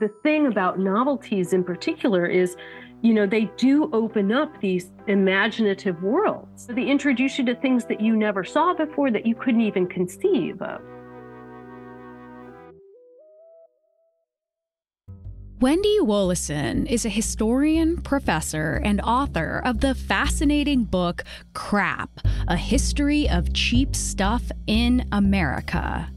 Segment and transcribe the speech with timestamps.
[0.00, 2.56] The thing about novelties in particular is,
[3.02, 6.68] you know, they do open up these imaginative worlds.
[6.68, 10.62] They introduce you to things that you never saw before that you couldn't even conceive
[10.62, 10.80] of.
[15.60, 21.24] Wendy Woloson is a historian, professor, and author of the fascinating book
[21.54, 26.08] Crap A History of Cheap Stuff in America.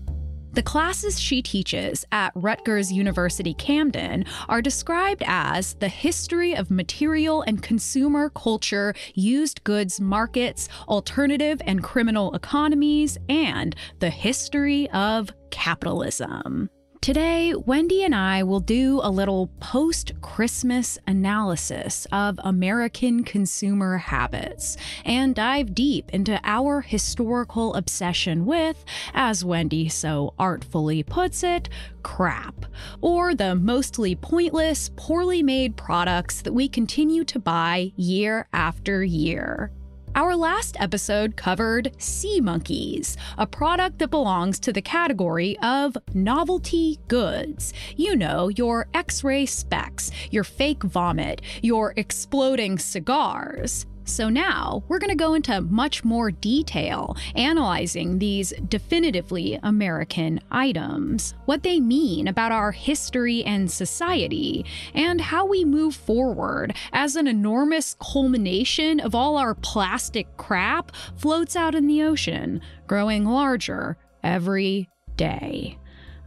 [0.53, 7.41] The classes she teaches at Rutgers University Camden are described as the history of material
[7.43, 16.69] and consumer culture, used goods markets, alternative and criminal economies, and the history of capitalism.
[17.01, 24.77] Today, Wendy and I will do a little post Christmas analysis of American consumer habits
[25.03, 31.69] and dive deep into our historical obsession with, as Wendy so artfully puts it,
[32.03, 32.67] crap,
[33.01, 39.71] or the mostly pointless, poorly made products that we continue to buy year after year.
[40.13, 46.99] Our last episode covered Sea Monkeys, a product that belongs to the category of novelty
[47.07, 47.73] goods.
[47.95, 53.85] You know, your x ray specs, your fake vomit, your exploding cigars.
[54.11, 61.33] So now we're going to go into much more detail analyzing these definitively American items,
[61.45, 67.25] what they mean about our history and society, and how we move forward as an
[67.25, 74.89] enormous culmination of all our plastic crap floats out in the ocean, growing larger every
[75.15, 75.79] day.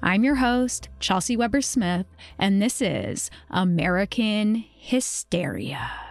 [0.02, 2.06] I'm your host, Chelsey Weber-Smith,
[2.38, 6.03] and this is American Hysteria.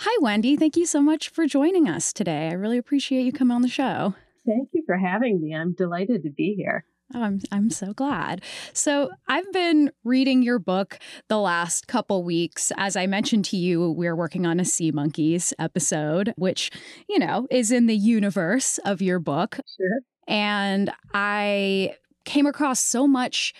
[0.00, 0.56] Hi, Wendy.
[0.56, 2.48] Thank you so much for joining us today.
[2.48, 4.14] I really appreciate you coming on the show.
[4.46, 5.54] Thank you for having me.
[5.54, 6.84] I'm delighted to be here.
[7.14, 8.42] Oh, I'm I'm so glad.
[8.74, 12.72] So I've been reading your book the last couple weeks.
[12.76, 16.70] As I mentioned to you, we're working on a Sea Monkeys episode, which,
[17.08, 19.58] you know, is in the universe of your book.
[19.78, 20.00] Sure.
[20.28, 21.94] And I
[22.24, 23.54] came across so much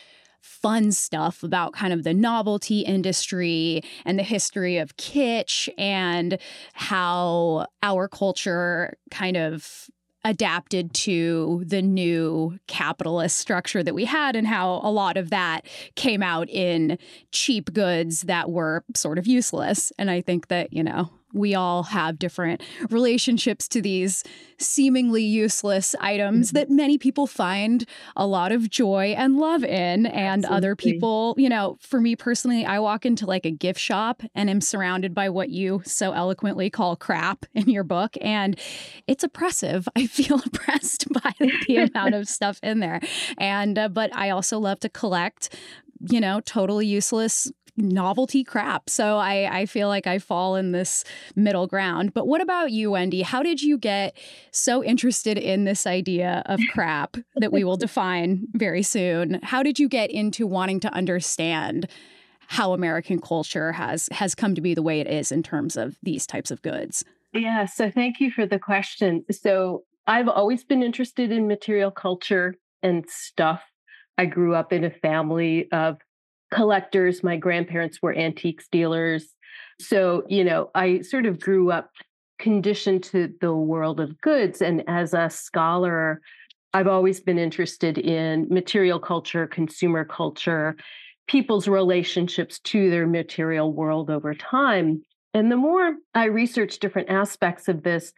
[0.47, 6.39] fun stuff about kind of the novelty industry and the history of kitsch and
[6.73, 9.91] how our culture kind of
[10.25, 15.65] adapted to the new capitalist structure that we had and how a lot of that
[15.95, 16.99] came out in
[17.31, 19.93] cheap goods that were sort of useless.
[19.99, 24.25] And I think that, you know, we all have different relationships to these
[24.59, 26.57] seemingly useless items mm-hmm.
[26.57, 27.87] that many people find
[28.17, 30.07] a lot of joy and love in.
[30.07, 30.57] And Absolutely.
[30.57, 34.49] other people, you know, for me personally, I walk into like a gift shop and
[34.49, 38.17] am surrounded by what you so eloquently call crap in your book.
[38.21, 38.59] And
[39.07, 39.89] it's oppressive.
[39.95, 41.33] I feel oppressed by
[41.67, 43.01] the amount of stuff in there.
[43.37, 45.55] And, uh, but I also love to collect
[46.11, 48.88] you know, totally useless novelty crap.
[48.88, 51.04] So I, I feel like I fall in this
[51.34, 52.14] middle ground.
[52.14, 53.22] But what about you, Wendy?
[53.22, 54.16] How did you get
[54.50, 59.41] so interested in this idea of crap that we will define very soon?
[59.42, 61.88] How did you get into wanting to understand
[62.48, 65.97] how American culture has has come to be the way it is in terms of
[66.03, 67.04] these types of goods?
[67.32, 69.25] Yeah, so thank you for the question.
[69.31, 73.62] So I've always been interested in material culture and stuff.
[74.16, 75.98] I grew up in a family of
[76.53, 77.23] collectors.
[77.23, 79.34] My grandparents were antiques dealers.
[79.81, 81.91] So, you know, I sort of grew up
[82.39, 84.61] conditioned to the world of goods.
[84.62, 86.21] And as a scholar,
[86.73, 90.77] I've always been interested in material culture, consumer culture,
[91.27, 95.03] people's relationships to their material world over time.
[95.35, 98.12] And the more I researched different aspects of this,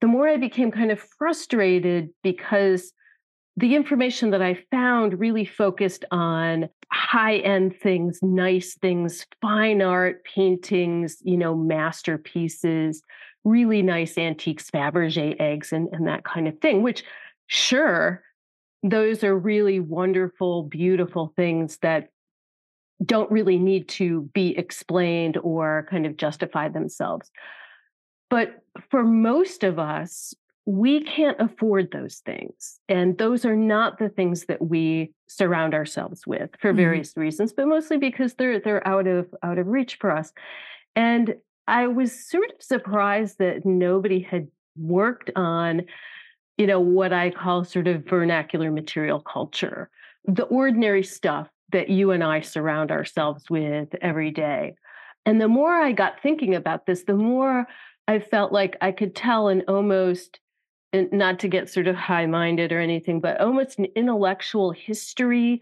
[0.00, 2.92] the more I became kind of frustrated because
[3.56, 10.24] the information that I found really focused on high end things, nice things, fine art,
[10.24, 13.02] paintings, you know, masterpieces,
[13.44, 17.04] really nice antiques, Fabergé eggs, and, and that kind of thing, which,
[17.46, 18.22] sure,
[18.82, 22.08] those are really wonderful, beautiful things that
[23.04, 27.30] don't really need to be explained or kind of justify themselves.
[28.28, 30.34] But for most of us,
[30.70, 32.78] we can't afford those things.
[32.88, 36.76] And those are not the things that we surround ourselves with for mm-hmm.
[36.76, 37.22] various mm-hmm.
[37.22, 40.32] reasons, but mostly because they're they're out of out of reach for us.
[40.94, 41.34] And
[41.66, 44.46] I was sort of surprised that nobody had
[44.76, 45.82] worked on,
[46.56, 49.90] you know, what I call sort of vernacular material culture,
[50.24, 54.76] the ordinary stuff that you and I surround ourselves with every day.
[55.26, 57.66] And the more I got thinking about this, the more
[58.06, 60.38] I felt like I could tell an almost
[60.92, 65.60] not to get sort of high minded or anything, but almost an intellectual history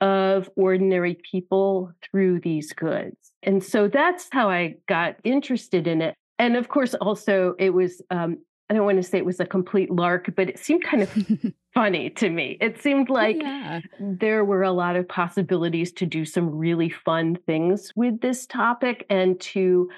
[0.00, 3.32] of ordinary people through these goods.
[3.42, 6.14] And so that's how I got interested in it.
[6.38, 8.38] And of course, also, it was, um,
[8.70, 11.12] I don't want to say it was a complete lark, but it seemed kind of
[11.74, 12.56] funny to me.
[12.60, 13.80] It seemed like yeah.
[13.98, 19.04] there were a lot of possibilities to do some really fun things with this topic
[19.10, 19.90] and to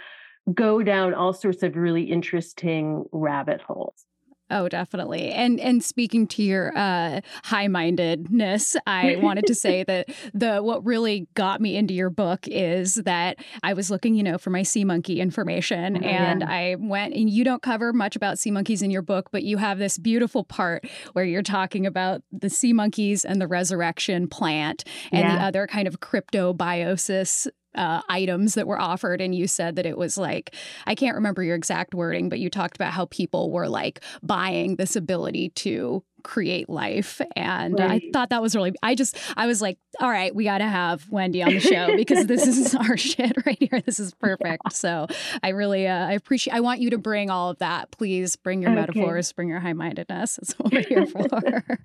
[0.52, 4.05] go down all sorts of really interesting rabbit holes.
[4.52, 5.31] Oh, definitely.
[5.31, 11.26] And and speaking to your uh, high-mindedness, I wanted to say that the what really
[11.34, 14.84] got me into your book is that I was looking, you know, for my sea
[14.84, 16.50] monkey information, oh, and yeah.
[16.50, 17.14] I went.
[17.14, 19.96] And you don't cover much about sea monkeys in your book, but you have this
[19.96, 25.37] beautiful part where you're talking about the sea monkeys and the resurrection plant and yeah.
[25.37, 29.96] the other kind of cryptobiosis uh, items that were offered and you said that it
[29.96, 30.54] was like
[30.86, 34.76] i can't remember your exact wording but you talked about how people were like buying
[34.76, 37.90] this ability to create life and right.
[37.90, 40.66] i thought that was really i just i was like all right we got to
[40.66, 44.62] have wendy on the show because this is our shit right here this is perfect
[44.64, 44.70] yeah.
[44.70, 45.06] so
[45.42, 48.62] i really uh, i appreciate i want you to bring all of that please bring
[48.62, 48.80] your okay.
[48.80, 51.78] metaphors bring your high-mindedness that's what we're here for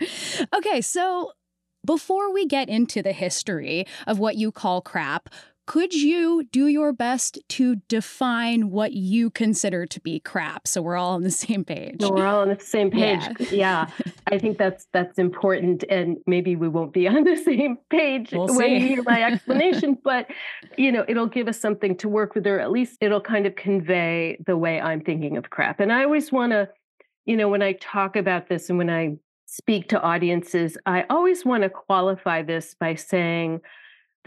[0.56, 1.32] okay so
[1.86, 5.30] before we get into the history of what you call crap
[5.68, 10.68] could you do your best to define what you consider to be crap?
[10.68, 11.98] So we're all on the same page.
[12.00, 13.22] We're all on the same page.
[13.40, 13.88] Yeah, yeah.
[14.32, 18.56] i think that's that's important and maybe we won't be on the same page we'll
[18.56, 20.28] when you hear my explanation but
[20.78, 23.56] you know it'll give us something to work with or at least it'll kind of
[23.56, 25.80] convey the way i'm thinking of crap.
[25.80, 26.70] And i always want to
[27.26, 29.16] you know when i talk about this and when i
[29.46, 33.62] speak to audiences i always want to qualify this by saying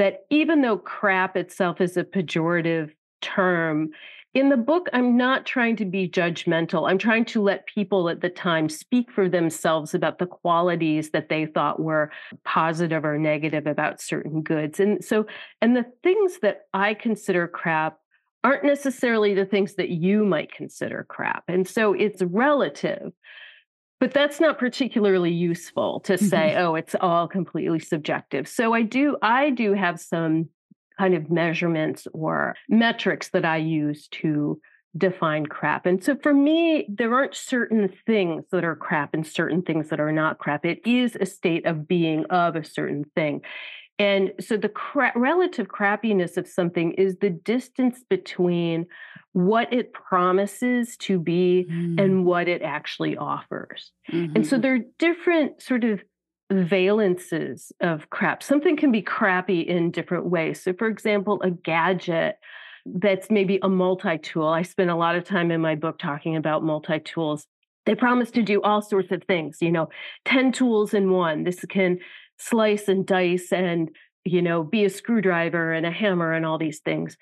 [0.00, 3.90] that even though crap itself is a pejorative term,
[4.32, 6.88] in the book, I'm not trying to be judgmental.
[6.88, 11.28] I'm trying to let people at the time speak for themselves about the qualities that
[11.28, 12.10] they thought were
[12.46, 14.80] positive or negative about certain goods.
[14.80, 15.26] And so,
[15.60, 17.98] and the things that I consider crap
[18.42, 21.44] aren't necessarily the things that you might consider crap.
[21.46, 23.12] And so it's relative.
[24.00, 26.66] But that's not particularly useful to say, mm-hmm.
[26.66, 28.48] oh, it's all completely subjective.
[28.48, 30.48] So I do, I do have some
[30.98, 34.58] kind of measurements or metrics that I use to
[34.96, 35.86] define crap.
[35.86, 40.00] And so for me, there aren't certain things that are crap and certain things that
[40.00, 40.64] are not crap.
[40.64, 43.42] It is a state of being of a certain thing.
[44.00, 48.86] And so the cra- relative crappiness of something is the distance between
[49.32, 52.00] what it promises to be mm.
[52.02, 53.92] and what it actually offers.
[54.10, 54.36] Mm-hmm.
[54.36, 54.62] And so mm-hmm.
[54.62, 56.00] there are different sort of
[56.50, 58.42] valences of crap.
[58.42, 60.62] Something can be crappy in different ways.
[60.62, 62.36] So, for example, a gadget
[62.86, 64.48] that's maybe a multi tool.
[64.48, 67.46] I spend a lot of time in my book talking about multi tools.
[67.84, 69.90] They promise to do all sorts of things, you know,
[70.24, 71.44] 10 tools in one.
[71.44, 71.98] This can
[72.40, 73.90] slice and dice and
[74.24, 77.16] you know be a screwdriver and a hammer and all these things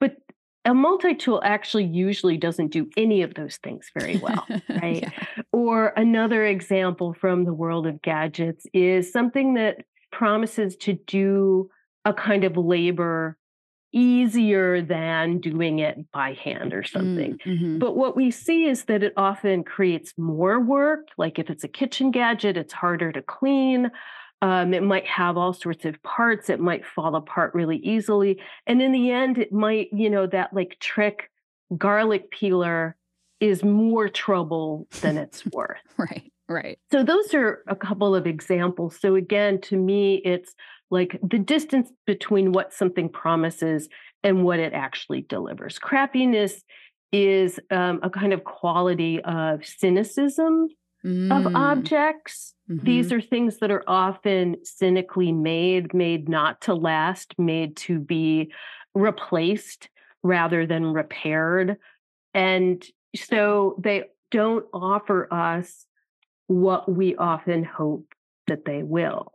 [0.00, 0.16] but
[0.64, 5.42] a multi-tool actually usually doesn't do any of those things very well right yeah.
[5.52, 11.70] or another example from the world of gadgets is something that promises to do
[12.04, 13.36] a kind of labor
[13.92, 17.38] easier than doing it by hand or something.
[17.44, 17.78] Mm-hmm.
[17.78, 21.08] But what we see is that it often creates more work.
[21.16, 23.90] Like if it's a kitchen gadget, it's harder to clean.
[24.40, 26.48] Um, it might have all sorts of parts.
[26.48, 28.40] It might fall apart really easily.
[28.66, 31.30] And in the end, it might, you know, that like trick
[31.76, 32.96] garlic peeler
[33.40, 35.78] is more trouble than it's worth.
[35.96, 36.78] right, right.
[36.92, 38.98] So those are a couple of examples.
[39.00, 40.54] So again, to me, it's
[40.90, 43.88] like the distance between what something promises
[44.22, 45.78] and what it actually delivers.
[45.78, 46.62] Crappiness
[47.12, 50.68] is um, a kind of quality of cynicism
[51.08, 51.46] mm.
[51.46, 52.54] of objects.
[52.70, 52.84] Mm-hmm.
[52.84, 58.52] These are things that are often cynically made, made not to last, made to be
[58.94, 59.88] replaced
[60.22, 61.76] rather than repaired.
[62.34, 62.84] And
[63.16, 65.86] so they don't offer us
[66.46, 68.12] what we often hope
[68.46, 69.32] that they will.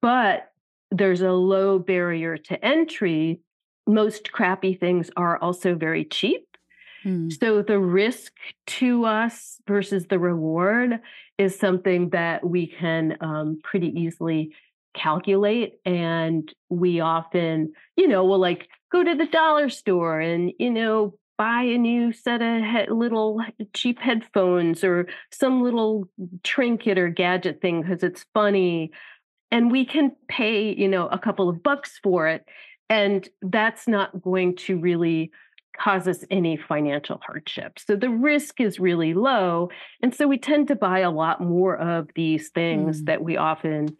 [0.00, 0.50] But
[0.90, 3.40] there's a low barrier to entry.
[3.86, 6.47] Most crappy things are also very cheap.
[7.08, 7.30] Hmm.
[7.30, 8.32] So the risk
[8.66, 11.00] to us versus the reward
[11.38, 14.54] is something that we can um, pretty easily
[14.94, 15.74] calculate.
[15.86, 21.14] And we often, you know, will like go to the dollar store and, you know,
[21.38, 23.40] buy a new set of he- little
[23.72, 26.10] cheap headphones or some little
[26.42, 28.90] trinket or gadget thing because it's funny.
[29.50, 32.44] And we can pay, you know, a couple of bucks for it.
[32.90, 35.30] And that's not going to really
[35.80, 37.78] cause us any financial hardship.
[37.78, 39.70] So the risk is really low.
[40.02, 43.06] And so we tend to buy a lot more of these things mm.
[43.06, 43.96] that we often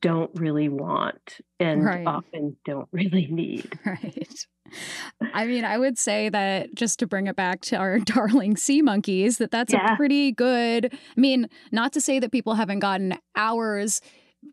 [0.00, 2.06] don't really want and right.
[2.06, 3.78] often don't really need.
[3.84, 4.46] Right.
[5.34, 8.82] I mean, I would say that just to bring it back to our darling sea
[8.82, 9.94] monkeys, that that's yeah.
[9.94, 10.92] a pretty good.
[10.92, 14.00] I mean, not to say that people haven't gotten hours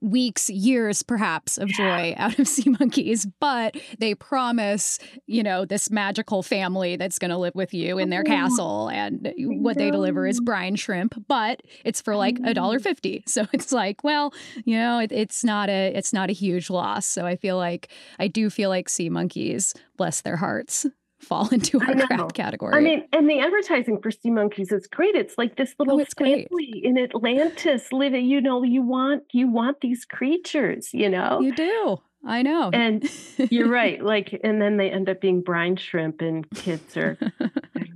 [0.02, 5.92] weeks, years perhaps of joy out of sea monkeys, but they promise, you know, this
[5.92, 8.90] magical family that's going to live with you in their oh, castle.
[8.90, 13.24] And what they deliver is brine shrimp, but it's for like a dollar fifty.
[13.40, 14.34] So it's like, well,
[14.66, 17.06] you know, it, it's not a it's not a huge loss.
[17.06, 20.86] So I feel like I do feel like sea monkeys, bless their hearts,
[21.20, 22.76] fall into our crap category.
[22.76, 25.16] I mean, and the advertising for sea monkeys is great.
[25.16, 26.84] It's like this oh, little oh, family great.
[26.84, 31.40] in Atlantis living, you know, you want you want these creatures, you know.
[31.42, 32.00] You do.
[32.26, 32.70] I know.
[32.74, 33.10] And
[33.50, 34.04] you're right.
[34.04, 37.18] Like, and then they end up being brine shrimp and kids are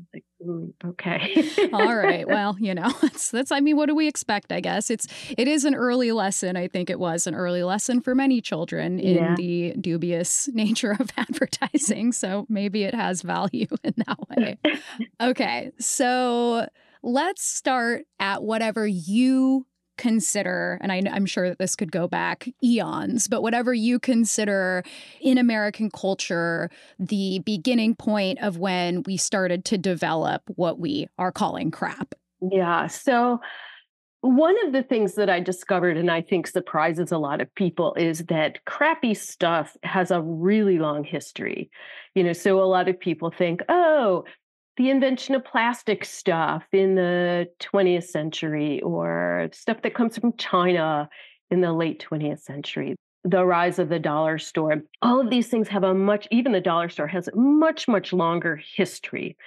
[0.86, 1.50] okay.
[1.74, 2.28] All right.
[2.34, 4.90] Well, you know, that's that's I mean, what do we expect, I guess?
[4.90, 5.08] It's
[5.38, 6.58] it is an early lesson.
[6.58, 9.36] I think it was an early lesson for many children in yeah.
[9.36, 12.12] the dubious nature of advertising.
[12.12, 14.58] So maybe it has value in that way.
[15.22, 15.72] okay.
[15.80, 16.68] So
[17.04, 22.50] let's start at whatever you consider, and I, am sure that this could go back
[22.64, 24.84] eons, but whatever you consider
[25.22, 26.70] in American culture
[27.00, 32.16] the beginning point of when we started to develop what we are calling crap.
[32.42, 32.88] Yeah.
[32.88, 33.40] So,
[34.22, 37.94] one of the things that I discovered, and I think surprises a lot of people,
[37.96, 41.70] is that crappy stuff has a really long history.
[42.16, 44.24] You know, so a lot of people think, oh,
[44.78, 51.10] the invention of plastic stuff in the 20th century or stuff that comes from China
[51.52, 54.82] in the late 20th century, the rise of the dollar store.
[55.02, 58.14] All of these things have a much, even the dollar store has a much, much
[58.14, 59.38] longer history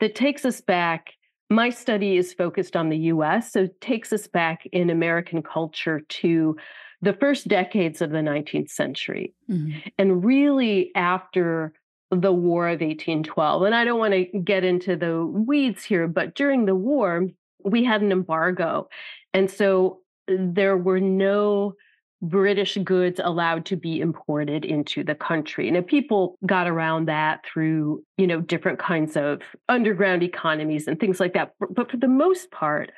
[0.00, 1.12] that takes us back.
[1.48, 6.00] My study is focused on the US, so it takes us back in American culture
[6.00, 6.56] to
[7.02, 9.34] the first decades of the 19th century.
[9.50, 9.78] Mm-hmm.
[9.98, 11.72] And really after
[12.20, 13.62] the War of 1812.
[13.62, 17.28] And I don't want to get into the weeds here, but during the war,
[17.64, 18.88] we had an embargo.
[19.32, 20.00] And so
[20.30, 21.74] uh, there were no
[22.20, 25.70] British goods allowed to be imported into the country.
[25.70, 31.18] Now people got around that through, you know, different kinds of underground economies and things
[31.18, 31.54] like that.
[31.70, 32.92] But for the most part,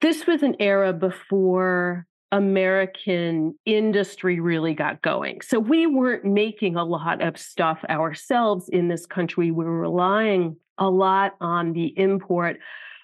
[0.00, 5.40] this was an era before American industry really got going.
[5.42, 9.50] So we weren't making a lot of stuff ourselves in this country.
[9.50, 12.58] We were relying a lot on the import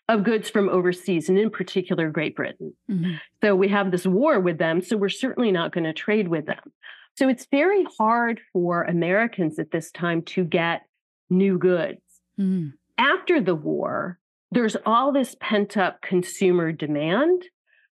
[0.08, 2.74] of goods from overseas and in particular Great Britain.
[2.90, 3.14] Mm-hmm.
[3.42, 4.82] So we have this war with them.
[4.82, 6.60] So we're certainly not going to trade with them.
[7.16, 10.82] So it's very hard for Americans at this time to get
[11.30, 12.00] new goods.
[12.38, 12.70] Mm-hmm.
[12.98, 14.18] After the war,
[14.50, 17.44] there's all this pent up consumer demand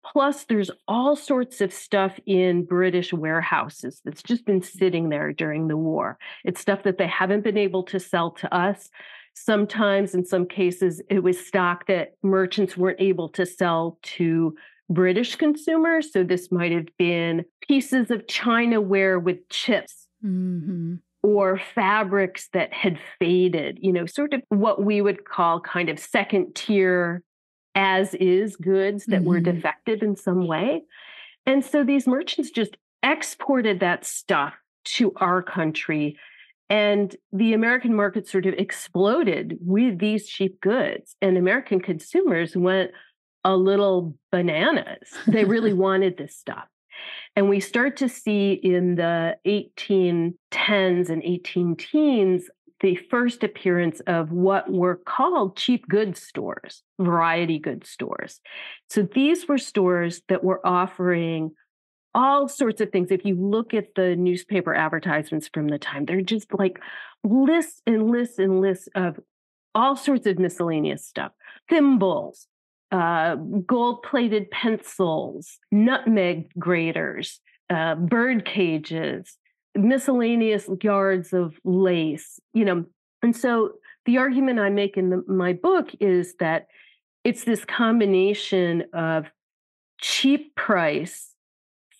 [0.04, 5.68] Plus, there's all sorts of stuff in British warehouses that's just been sitting there during
[5.68, 6.18] the war.
[6.44, 8.90] It's stuff that they haven't been able to sell to us.
[9.34, 14.54] Sometimes, in some cases, it was stock that merchants weren't able to sell to
[14.90, 16.12] British consumers.
[16.12, 20.08] So, this might have been pieces of china ware with chips.
[20.24, 25.88] Mm-hmm or fabrics that had faded, you know, sort of what we would call kind
[25.88, 27.22] of second tier
[27.74, 29.28] as is goods that mm-hmm.
[29.28, 30.82] were defective in some way.
[31.46, 36.18] And so these merchants just exported that stuff to our country.
[36.70, 41.16] And the American market sort of exploded with these cheap goods.
[41.20, 42.92] And American consumers went
[43.44, 45.08] a little bananas.
[45.26, 46.64] They really wanted this stuff.
[47.34, 52.44] And we start to see in the 1810s and 18 teens
[52.82, 58.40] the first appearance of what were called cheap goods stores, variety goods stores.
[58.90, 61.52] So these were stores that were offering
[62.14, 63.10] all sorts of things.
[63.10, 66.80] If you look at the newspaper advertisements from the time, they're just like
[67.24, 69.18] lists and lists and lists of
[69.74, 71.32] all sorts of miscellaneous stuff
[71.70, 72.48] thimbles,
[72.90, 79.38] uh, gold plated pencils, nutmeg graters, uh, bird cages,
[79.74, 82.84] miscellaneous yards of lace, you know.
[83.22, 83.72] And so
[84.04, 86.66] the argument I make in the, my book is that
[87.24, 89.26] it's this combination of
[90.00, 91.34] cheap price,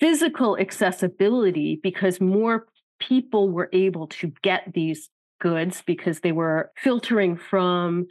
[0.01, 2.67] physical accessibility, because more
[2.99, 5.09] people were able to get these
[5.41, 8.07] goods because they were filtering from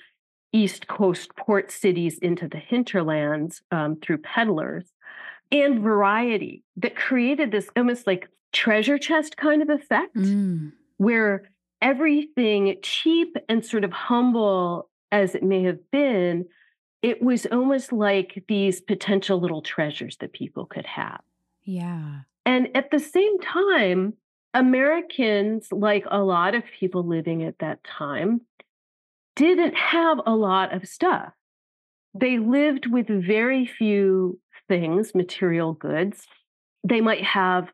[0.53, 4.91] East Coast port cities into the hinterlands um, through peddlers,
[5.51, 10.71] and variety that created this almost like treasure chest kind of effect mm.
[10.97, 11.49] where
[11.81, 16.45] everything cheap and sort of humble as it may have been
[17.01, 21.21] it was almost like these potential little treasures that people could have
[21.63, 24.13] yeah And at the same time,
[24.53, 28.41] Americans, like a lot of people living at that time,
[29.35, 31.33] didn't have a lot of stuff.
[32.13, 36.27] They lived with very few things, material goods.
[36.83, 37.71] They might have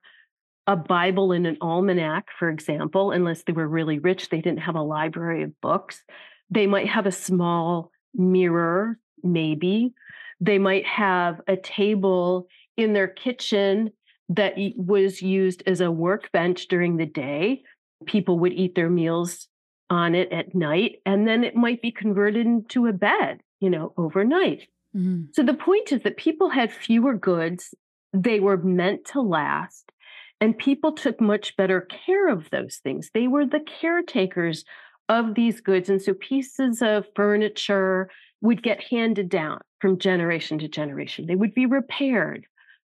[0.67, 4.75] a Bible and an almanac, for example, unless they were really rich, they didn't have
[4.75, 6.03] a library of books.
[6.49, 9.93] They might have a small mirror, maybe.
[10.41, 13.91] They might have a table in their kitchen
[14.29, 17.63] that was used as a workbench during the day.
[18.05, 19.47] People would eat their meals
[19.89, 23.93] on it at night, and then it might be converted into a bed, you know,
[23.97, 24.67] overnight.
[24.95, 25.27] Mm-hmm.
[25.31, 27.73] So the point is that people had fewer goods,
[28.13, 29.91] they were meant to last,
[30.39, 33.09] and people took much better care of those things.
[33.13, 34.63] They were the caretakers
[35.09, 35.89] of these goods.
[35.89, 38.09] And so pieces of furniture
[38.41, 41.25] would get handed down from generation to generation.
[41.25, 42.45] They would be repaired,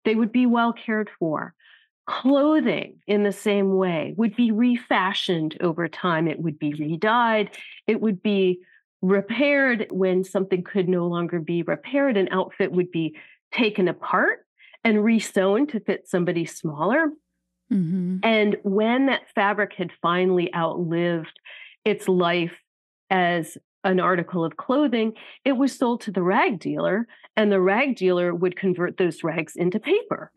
[0.06, 1.54] they would be well cared for.
[2.08, 6.28] Clothing, in the same way, would be refashioned over time.
[6.28, 7.52] It would be redyed.
[7.86, 8.62] It would be
[9.04, 12.18] repaired when something could no longer be repaired.
[12.18, 13.16] An outfit would be
[13.52, 14.40] taken apart
[14.84, 17.10] and resewn to fit somebody smaller.
[17.72, 18.18] Mm-hmm.
[18.24, 21.40] And when that fabric had finally outlived
[21.86, 22.58] its life
[23.10, 25.14] as an article of clothing,
[25.46, 27.08] it was sold to the rag dealer,
[27.38, 30.32] and the rag dealer would convert those rags into paper.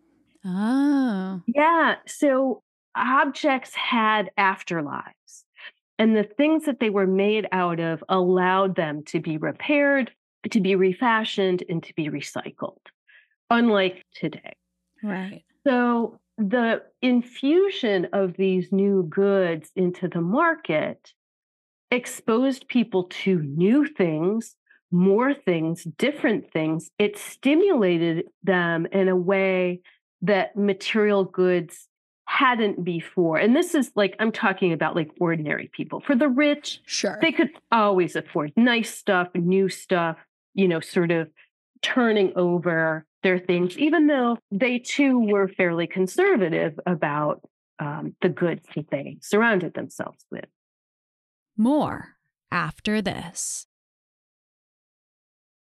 [0.44, 1.40] Oh.
[1.46, 1.96] Yeah.
[2.06, 2.62] So
[2.94, 5.44] objects had afterlives,
[5.98, 10.12] and the things that they were made out of allowed them to be repaired,
[10.50, 12.76] to be refashioned, and to be recycled,
[13.50, 14.54] unlike today.
[15.02, 15.44] Right.
[15.66, 21.12] So the infusion of these new goods into the market
[21.90, 24.56] exposed people to new things,
[24.90, 26.90] more things, different things.
[26.98, 29.80] It stimulated them in a way
[30.22, 31.88] that material goods
[32.26, 33.36] hadn't before.
[33.36, 36.00] And this is like, I'm talking about like ordinary people.
[36.00, 37.18] For the rich, sure.
[37.20, 40.16] they could always afford nice stuff, new stuff,
[40.54, 41.28] you know, sort of
[41.82, 47.40] turning over their things, even though they too were fairly conservative about
[47.78, 50.46] um, the goods that they surrounded themselves with.
[51.56, 52.16] More
[52.50, 53.66] after this.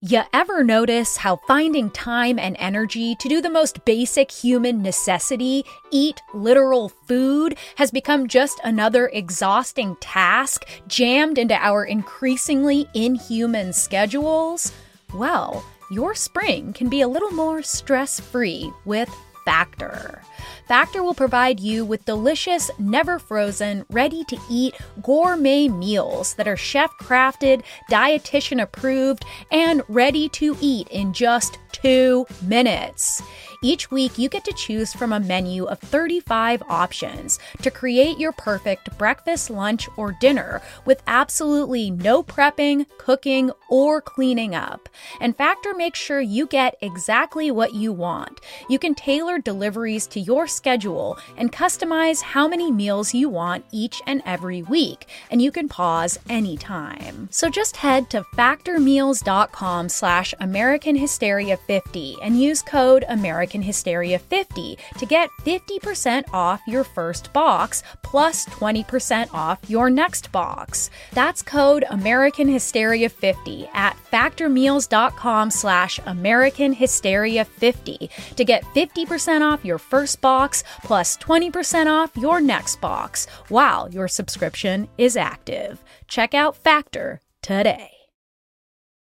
[0.03, 5.65] You ever notice how finding time and energy to do the most basic human necessity,
[5.91, 14.71] eat literal food, has become just another exhausting task jammed into our increasingly inhuman schedules?
[15.15, 19.09] Well, your spring can be a little more stress free with
[19.45, 20.23] Factor.
[20.67, 26.57] Factor will provide you with delicious, never frozen, ready to eat gourmet meals that are
[26.57, 33.23] chef crafted, dietitian approved, and ready to eat in just two minutes.
[33.67, 38.31] Each week, you get to choose from a menu of 35 options to create your
[38.31, 44.89] perfect breakfast, lunch, or dinner with absolutely no prepping, cooking, or cleaning up.
[45.21, 48.41] And Factor makes sure you get exactly what you want.
[48.71, 54.01] You can tailor deliveries to your schedule and customize how many meals you want each
[54.07, 57.27] and every week, and you can pause anytime.
[57.33, 64.19] So just head to factormeals.com slash American Hysteria 50 and use code American American Hysteria
[64.19, 70.91] 50 to get 50% off your first box plus 20% off your next box.
[71.13, 79.65] That's code American Hysteria 50 at factormeals.com slash American Hysteria 50 to get 50% off
[79.65, 85.83] your first box plus 20% off your next box while your subscription is active.
[86.09, 87.91] Check out Factor today.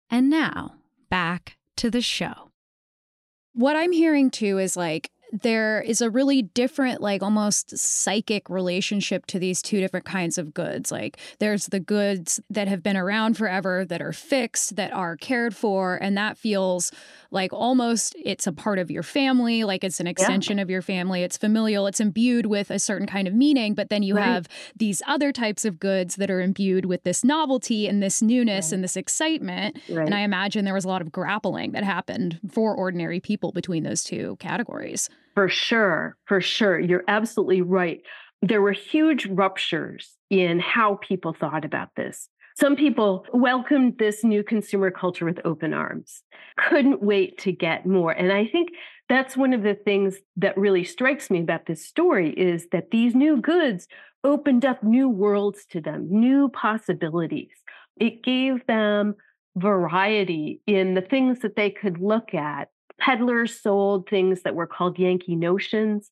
[0.09, 0.75] And now,
[1.09, 2.50] back to the show.
[3.53, 9.25] What I'm hearing too is like there is a really different, like almost psychic relationship
[9.27, 10.91] to these two different kinds of goods.
[10.91, 15.55] Like there's the goods that have been around forever, that are fixed, that are cared
[15.55, 16.91] for, and that feels
[17.31, 20.63] like almost it's a part of your family, like it's an extension yeah.
[20.63, 21.23] of your family.
[21.23, 23.73] It's familial, it's imbued with a certain kind of meaning.
[23.73, 24.25] But then you right.
[24.25, 28.67] have these other types of goods that are imbued with this novelty and this newness
[28.67, 28.73] right.
[28.73, 29.79] and this excitement.
[29.89, 30.05] Right.
[30.05, 33.83] And I imagine there was a lot of grappling that happened for ordinary people between
[33.83, 35.09] those two categories.
[35.33, 36.17] For sure.
[36.25, 36.79] For sure.
[36.79, 38.01] You're absolutely right.
[38.41, 42.27] There were huge ruptures in how people thought about this.
[42.59, 46.23] Some people welcomed this new consumer culture with open arms,
[46.57, 48.11] couldn't wait to get more.
[48.11, 48.69] And I think
[49.07, 53.15] that's one of the things that really strikes me about this story is that these
[53.15, 53.87] new goods
[54.23, 57.51] opened up new worlds to them, new possibilities.
[57.99, 59.15] It gave them
[59.55, 62.69] variety in the things that they could look at
[63.01, 66.11] peddlers sold things that were called Yankee notions,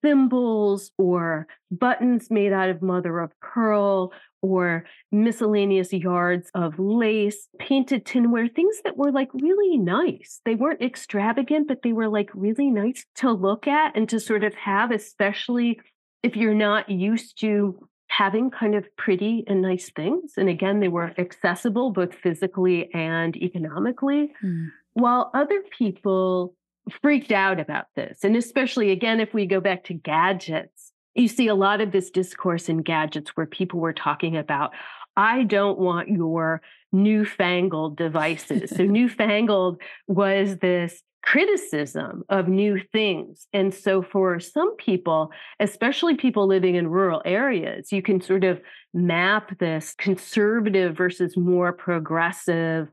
[0.00, 8.04] thimbles or buttons made out of mother of pearl or miscellaneous yards of lace, painted
[8.04, 10.40] tinware, things that were like really nice.
[10.44, 14.42] They weren't extravagant, but they were like really nice to look at and to sort
[14.42, 15.80] of have, especially
[16.24, 20.32] if you're not used to having kind of pretty and nice things.
[20.36, 24.32] And again, they were accessible both physically and economically.
[24.44, 24.68] Mm.
[24.94, 26.54] While other people
[27.00, 31.48] freaked out about this, and especially again, if we go back to gadgets, you see
[31.48, 34.72] a lot of this discourse in gadgets where people were talking about,
[35.16, 38.70] I don't want your newfangled devices.
[38.74, 43.46] so, newfangled was this criticism of new things.
[43.52, 48.60] And so, for some people, especially people living in rural areas, you can sort of
[48.94, 52.88] map this conservative versus more progressive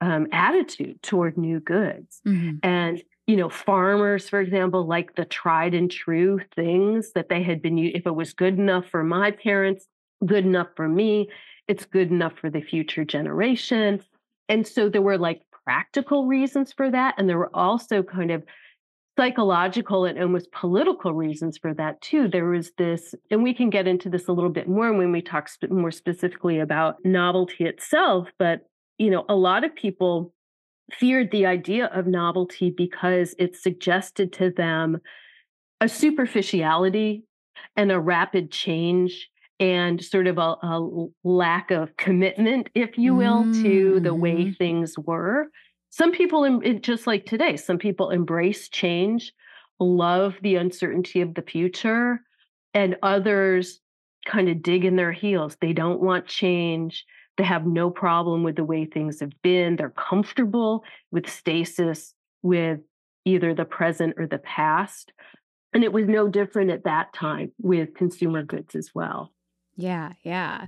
[0.00, 2.20] um, attitude toward new goods.
[2.26, 2.58] Mm-hmm.
[2.62, 7.60] And you know, farmers, for example, like the tried and true things that they had
[7.60, 9.86] been, if it was good enough for my parents,
[10.24, 11.28] good enough for me,
[11.68, 14.02] it's good enough for the future generation.
[14.48, 17.16] And so there were like practical reasons for that.
[17.18, 18.42] And there were also kind of
[19.18, 22.28] psychological and almost political reasons for that too.
[22.28, 25.20] There was this, and we can get into this a little bit more when we
[25.20, 28.28] talk sp- more specifically about novelty itself.
[28.38, 28.60] But,
[28.98, 30.34] you know, a lot of people
[30.92, 34.98] feared the idea of novelty because it suggested to them
[35.80, 37.24] a superficiality
[37.76, 39.28] and a rapid change
[39.60, 43.62] and sort of a, a lack of commitment, if you will, mm-hmm.
[43.62, 44.52] to the way mm-hmm.
[44.52, 45.48] things were.
[45.90, 49.32] Some people, just like today, some people embrace change,
[49.80, 52.20] love the uncertainty of the future,
[52.74, 53.80] and others
[54.26, 55.56] kind of dig in their heels.
[55.60, 57.04] They don't want change.
[57.38, 59.76] They have no problem with the way things have been.
[59.76, 62.80] They're comfortable with stasis, with
[63.24, 65.12] either the present or the past.
[65.72, 69.32] And it was no different at that time with consumer goods as well.
[69.76, 70.66] Yeah, yeah.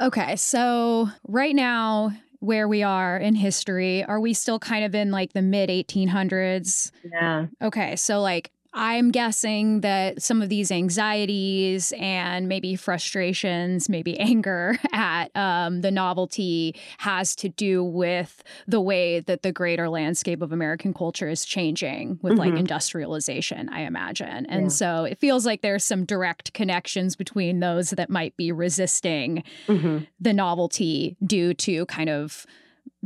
[0.00, 5.10] Okay, so right now, where we are in history, are we still kind of in
[5.10, 6.92] like the mid 1800s?
[7.04, 7.46] Yeah.
[7.60, 14.78] Okay, so like I'm guessing that some of these anxieties and maybe frustrations, maybe anger
[14.92, 20.52] at um, the novelty has to do with the way that the greater landscape of
[20.52, 22.40] American culture is changing with mm-hmm.
[22.40, 24.46] like industrialization, I imagine.
[24.46, 24.68] And yeah.
[24.68, 30.04] so it feels like there's some direct connections between those that might be resisting mm-hmm.
[30.20, 32.46] the novelty due to kind of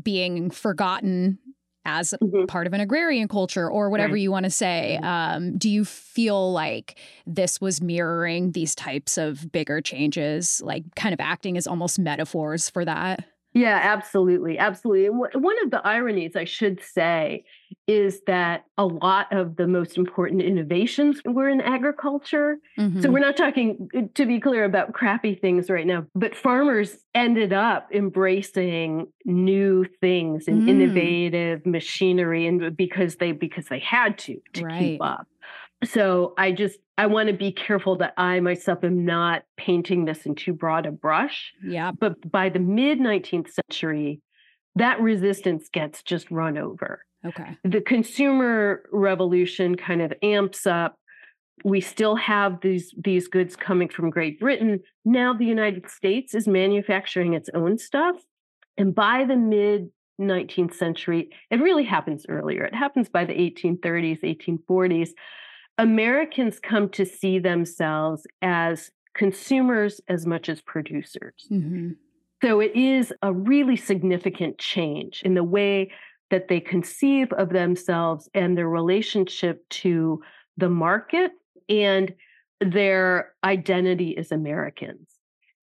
[0.03, 1.39] being forgotten
[1.87, 2.45] as mm-hmm.
[2.47, 4.23] part of an agrarian culture or whatever right.
[4.23, 4.99] you want to say.
[5.01, 5.07] Mm-hmm.
[5.07, 11.15] Um, do you feel like this was mirroring these types of bigger changes, like kind
[11.15, 13.25] of acting as almost metaphors for that?
[13.57, 14.59] Yeah, absolutely.
[14.59, 15.09] Absolutely.
[15.09, 17.45] One of the ironies I should say
[17.87, 22.59] is that a lot of the most important innovations were in agriculture.
[22.79, 23.01] Mm-hmm.
[23.01, 26.99] So we're not talking, uh, to be clear, about crappy things right now, but farmers
[27.15, 30.69] ended up embracing new things and mm.
[30.69, 34.79] innovative machinery and because they because they had to to right.
[34.79, 35.27] keep up
[35.85, 40.25] so I just I want to be careful that I myself am not painting this
[40.25, 41.53] in too broad a brush.
[41.63, 41.93] Yeah.
[41.93, 44.23] But by the mid 19th century,
[44.77, 47.01] that resistance gets just run over.
[47.27, 47.59] Okay.
[47.65, 50.97] The consumer revolution kind of amps up.
[51.65, 54.81] We still have these these goods coming from Great Britain.
[55.05, 58.17] Now the United States is manufacturing its own stuff.
[58.79, 62.65] And by the mid 19th century, it really happens earlier.
[62.65, 65.11] It happens by the 1830s, 1840s
[65.79, 71.47] Americans come to see themselves as consumers as much as producers.
[71.51, 71.93] Mm-hmm.
[72.43, 75.91] So it is a really significant change in the way
[76.31, 80.23] that they conceive of themselves and their relationship to
[80.57, 81.33] the market
[81.69, 82.13] and
[82.61, 85.09] their identity as Americans.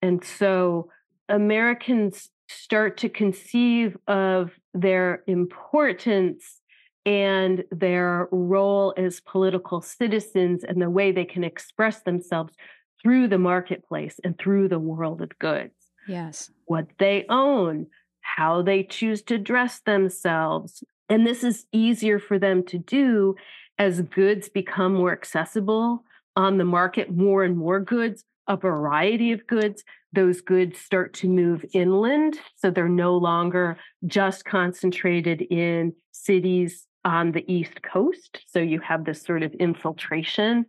[0.02, 0.90] And so
[1.30, 6.62] Americans start to conceive of their importance
[7.06, 12.54] and their role as political citizens and the way they can express themselves
[13.02, 15.74] through the marketplace and through the world of goods.
[16.08, 16.50] Yes.
[16.66, 17.88] What they own,
[18.22, 20.84] how they choose to dress themselves.
[21.10, 23.36] And this is easier for them to do
[23.78, 26.04] as goods become more accessible
[26.36, 29.84] on the market, more and more goods, a variety of goods.
[30.14, 32.38] Those goods start to move inland.
[32.56, 38.40] So they're no longer just concentrated in cities on the East Coast.
[38.48, 40.66] So you have this sort of infiltration.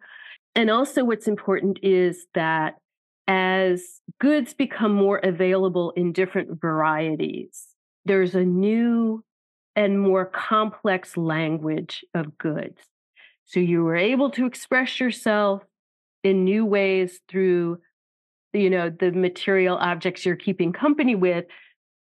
[0.55, 2.75] And also, what's important is that
[3.27, 7.66] as goods become more available in different varieties,
[8.05, 9.25] there's a new
[9.77, 12.81] and more complex language of goods.
[13.47, 15.62] So you were able to express yourself
[16.23, 17.79] in new ways through
[18.53, 21.44] you know the material objects you're keeping company with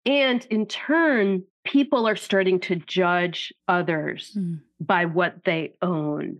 [0.06, 4.60] and in turn people are starting to judge others mm.
[4.80, 6.40] by what they own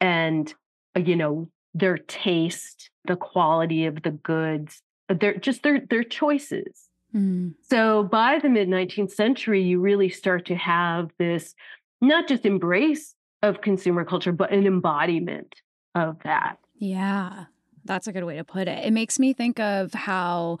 [0.00, 0.54] and
[0.96, 6.04] uh, you know their taste the quality of the goods uh, they're just their their
[6.04, 7.52] choices mm.
[7.62, 11.54] so by the mid 19th century you really start to have this
[12.00, 15.56] not just embrace of consumer culture but an embodiment
[15.94, 17.44] of that yeah
[17.84, 20.58] that's a good way to put it it makes me think of how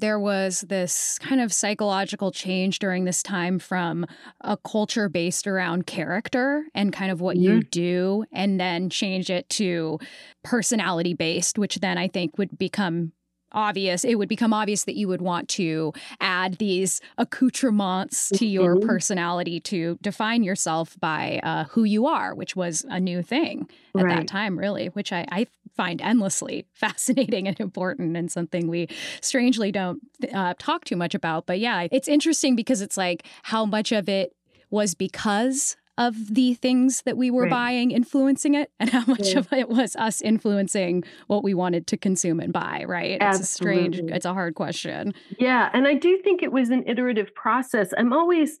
[0.00, 4.06] there was this kind of psychological change during this time from
[4.40, 7.44] a culture based around character and kind of what mm-hmm.
[7.44, 9.98] you do, and then change it to
[10.42, 13.12] personality based, which then I think would become
[13.52, 18.76] obvious it would become obvious that you would want to add these accoutrements to your
[18.76, 18.88] mm-hmm.
[18.88, 24.04] personality to define yourself by uh, who you are which was a new thing at
[24.04, 24.16] right.
[24.18, 25.46] that time really which I, I,
[25.80, 28.86] find endlessly fascinating and important and something we
[29.22, 30.00] strangely don't
[30.34, 34.06] uh, talk too much about but yeah it's interesting because it's like how much of
[34.06, 34.34] it
[34.68, 37.50] was because of the things that we were right.
[37.50, 39.38] buying influencing it and how much yeah.
[39.38, 43.18] of it was us influencing what we wanted to consume and buy, right?
[43.20, 43.28] Absolutely.
[43.28, 45.12] It's a strange, it's a hard question.
[45.38, 45.68] Yeah.
[45.74, 47.92] And I do think it was an iterative process.
[47.98, 48.58] I'm always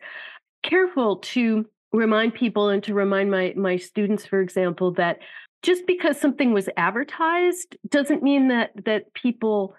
[0.62, 5.18] careful to remind people and to remind my my students, for example, that
[5.62, 9.74] just because something was advertised doesn't mean that that people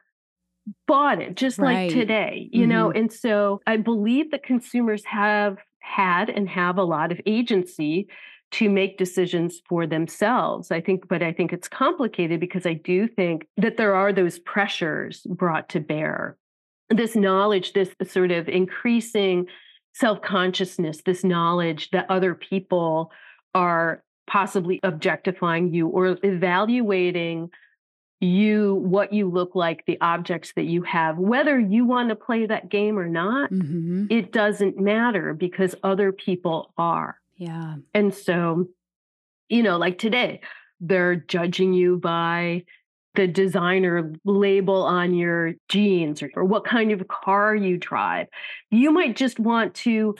[0.87, 1.85] bought it just right.
[1.85, 2.71] like today you mm-hmm.
[2.71, 8.07] know and so i believe that consumers have had and have a lot of agency
[8.51, 10.71] to make decisions for themselves.
[10.71, 14.39] I think, but I think it's complicated because I do think that there are those
[14.39, 16.37] pressures brought to bear.
[16.89, 19.47] This knowledge, this sort of increasing
[19.93, 23.11] self consciousness, this knowledge that other people
[23.55, 27.49] are possibly objectifying you or evaluating
[28.21, 31.17] you what you look like the objects that you have.
[31.17, 34.05] Whether you want to play that game or not mm-hmm.
[34.09, 37.17] it doesn't matter because other people are.
[37.35, 37.75] Yeah.
[37.93, 38.67] And so
[39.49, 40.41] you know like today
[40.79, 42.63] they're judging you by
[43.15, 48.27] the designer label on your jeans or, or what kind of car you drive.
[48.69, 50.15] You might just want to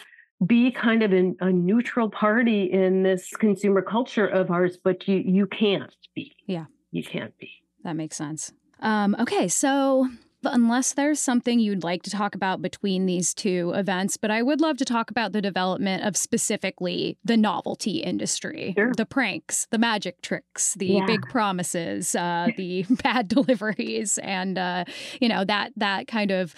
[0.46, 5.18] be kind of an, a neutral party in this consumer culture of ours but you
[5.18, 8.52] you can't be yeah you can't be that makes sense.
[8.80, 10.08] Um, okay, so
[10.44, 14.60] unless there's something you'd like to talk about between these two events, but I would
[14.60, 18.92] love to talk about the development of specifically the novelty industry, sure.
[18.98, 21.06] the pranks, the magic tricks, the yeah.
[21.06, 24.86] big promises, uh, the bad deliveries, and uh,
[25.20, 26.56] you know that that kind of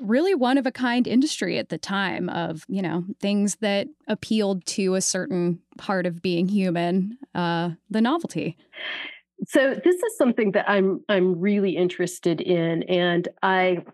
[0.00, 4.64] really one of a kind industry at the time of you know things that appealed
[4.66, 8.56] to a certain part of being human, uh, the novelty
[9.46, 13.84] so this is something that I'm I'm really interested in and I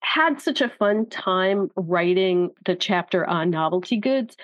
[0.00, 4.36] had such a fun time writing the chapter on novelty goods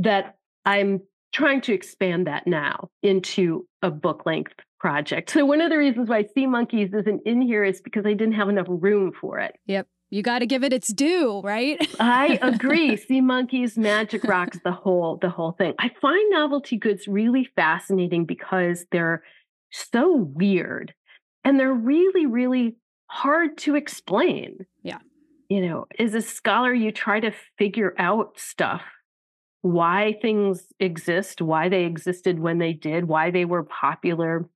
[0.00, 5.30] that I'm trying to expand that now into a book length project.
[5.30, 8.34] So one of the reasons why Sea Monkeys isn't in here is because I didn't
[8.34, 9.56] have enough room for it.
[9.66, 9.86] Yep.
[10.10, 11.86] You got to give it its due, right?
[12.00, 12.96] I agree.
[12.96, 15.74] Sea monkeys, magic rocks, the whole the whole thing.
[15.78, 19.22] I find novelty goods really fascinating because they're
[19.70, 20.94] so weird
[21.44, 24.98] and they're really really hard to explain yeah
[25.48, 28.82] you know as a scholar you try to figure out stuff
[29.62, 34.48] why things exist why they existed when they did why they were popular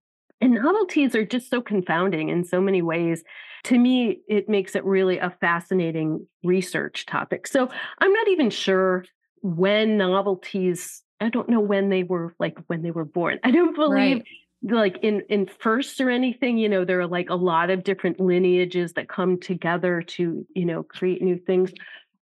[0.42, 3.22] and novelties are just so confounding in so many ways.
[3.64, 7.46] To me it makes it really a fascinating research topic.
[7.46, 9.04] So i'm not even sure
[9.42, 13.38] when novelties i don't know when they were like when they were born.
[13.44, 14.22] I don't believe
[14.64, 14.72] right.
[14.72, 18.20] like in in first or anything you know there are like a lot of different
[18.20, 21.72] lineages that come together to you know create new things.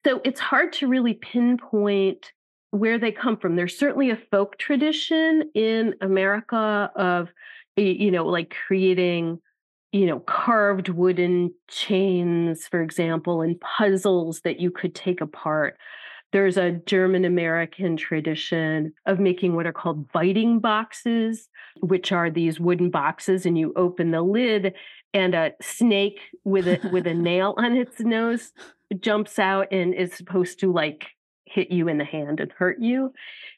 [0.05, 2.31] So it's hard to really pinpoint
[2.71, 3.55] where they come from.
[3.55, 7.29] There's certainly a folk tradition in america of
[7.77, 9.39] you know like creating
[9.91, 15.77] you know carved wooden chains for example and puzzles that you could take apart
[16.33, 21.47] there's a German American tradition of making what are called biting boxes,
[21.79, 24.73] which are these wooden boxes, and you open the lid,
[25.13, 28.51] and a snake with a with a nail on its nose
[28.99, 31.07] jumps out and is supposed to like
[31.45, 33.13] hit you in the hand and hurt you.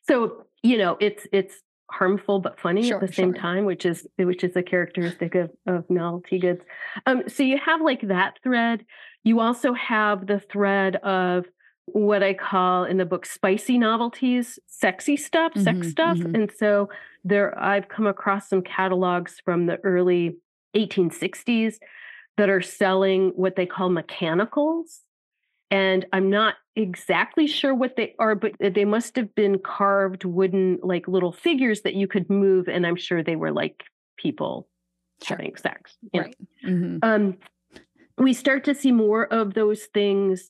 [0.08, 1.56] So you know it's it's
[1.92, 3.42] harmful but funny sure, at the same sure.
[3.42, 6.62] time, which is which is a characteristic of of novelty goods.
[7.06, 8.86] Um, so you have like that thread.
[9.24, 11.46] You also have the thread of
[11.86, 16.18] what I call in the book spicy novelties, sexy stuff, mm-hmm, sex stuff.
[16.18, 16.36] Mm-hmm.
[16.36, 16.90] And so
[17.24, 20.38] there I've come across some catalogs from the early
[20.76, 21.76] 1860s
[22.38, 25.02] that are selling what they call mechanicals.
[25.72, 30.80] And I'm not exactly sure what they are, but they must have been carved wooden,
[30.82, 32.68] like little figures that you could move.
[32.68, 33.84] And I'm sure they were like
[34.18, 34.68] people
[35.24, 35.38] sure.
[35.38, 35.98] having sex.
[36.14, 36.36] Right.
[36.66, 36.98] Mm-hmm.
[37.04, 37.38] Um,
[38.18, 40.50] we start to see more of those things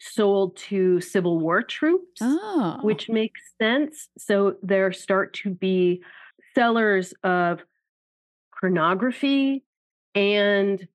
[0.00, 2.78] sold to Civil War troops, oh.
[2.82, 4.08] which makes sense.
[4.18, 6.02] So there start to be
[6.54, 7.60] sellers of
[8.58, 9.64] pornography
[10.14, 10.86] and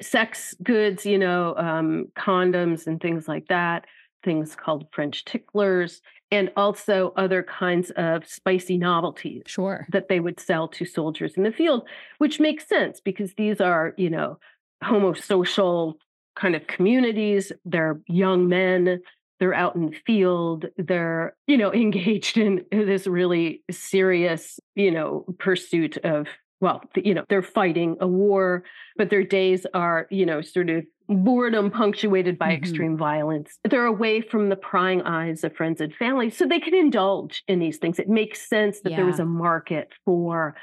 [0.00, 3.86] sex goods, you know, um, condoms and things like that,
[4.22, 9.42] things called French ticklers, and also other kinds of spicy novelties.
[9.46, 9.86] Sure.
[9.90, 13.94] That they would sell to soldiers in the field, which makes sense because these are,
[13.96, 14.38] you know,
[14.82, 15.94] homosocial
[16.36, 17.52] kind of communities.
[17.64, 19.00] They're young men.
[19.40, 20.66] They're out in the field.
[20.76, 26.28] They're, you know, engaged in this really serious, you know, pursuit of,
[26.60, 28.64] well, you know, they're fighting a war,
[28.96, 32.62] but their days are, you know, sort of boredom punctuated by mm-hmm.
[32.62, 33.58] extreme violence.
[33.68, 37.58] They're away from the prying eyes of friends and family, so they can indulge in
[37.58, 37.98] these things.
[37.98, 38.96] It makes sense that yeah.
[38.96, 40.54] there was a market for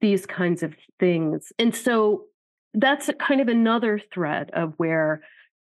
[0.00, 1.52] these kinds of things.
[1.58, 2.24] And so
[2.74, 5.22] that's kind of another thread of where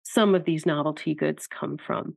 [0.04, 2.16] some of these novelty goods come from.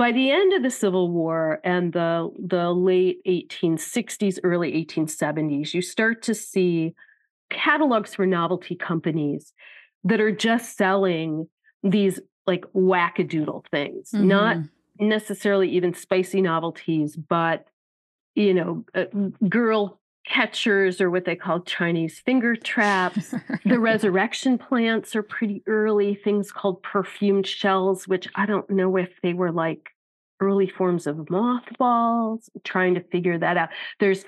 [0.00, 5.82] By the end of the Civil War and the, the late 1860s, early 1870s, you
[5.82, 6.94] start to see
[7.50, 9.52] catalogs for novelty companies
[10.04, 11.50] that are just selling
[11.82, 14.26] these like wackadoodle things, mm-hmm.
[14.26, 14.56] not
[14.98, 17.66] necessarily even spicy novelties, but
[18.34, 19.04] you know, uh,
[19.50, 23.34] girl catchers or what they call Chinese finger traps.
[23.64, 29.10] the resurrection plants are pretty early, things called perfumed shells, which I don't know if
[29.22, 29.90] they were like
[30.40, 33.68] early forms of mothballs, trying to figure that out.
[33.98, 34.24] There's,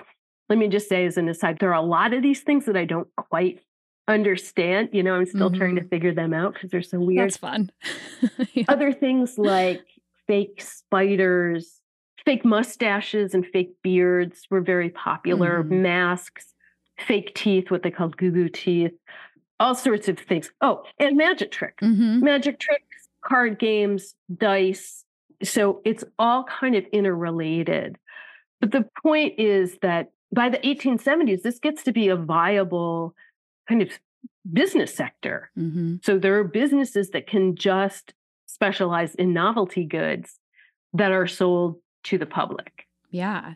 [0.48, 2.76] let me just say as an aside, there are a lot of these things that
[2.76, 3.60] I don't quite
[4.08, 4.90] understand.
[4.92, 5.58] You know, I'm still mm-hmm.
[5.58, 5.88] trying to mm-hmm.
[5.88, 7.30] figure them out because they're so weird.
[7.30, 7.70] That's fun.
[8.52, 8.64] yeah.
[8.68, 9.82] Other things like
[10.26, 11.80] fake spiders,
[12.24, 15.82] fake mustaches and fake beards were very popular, mm-hmm.
[15.82, 16.54] masks,
[16.98, 18.92] fake teeth, what they called goo goo teeth,
[19.60, 20.50] all sorts of things.
[20.60, 22.24] Oh, and magic tricks, mm-hmm.
[22.24, 25.04] magic tricks, card games, dice.
[25.42, 27.96] So it's all kind of interrelated.
[28.60, 33.14] But the point is that by the 1870s, this gets to be a viable
[33.68, 33.90] kind of
[34.50, 35.50] business sector.
[35.58, 35.96] Mm-hmm.
[36.02, 38.14] So there are businesses that can just
[38.46, 40.38] specialize in novelty goods
[40.94, 42.86] that are sold to the public.
[43.10, 43.54] Yeah.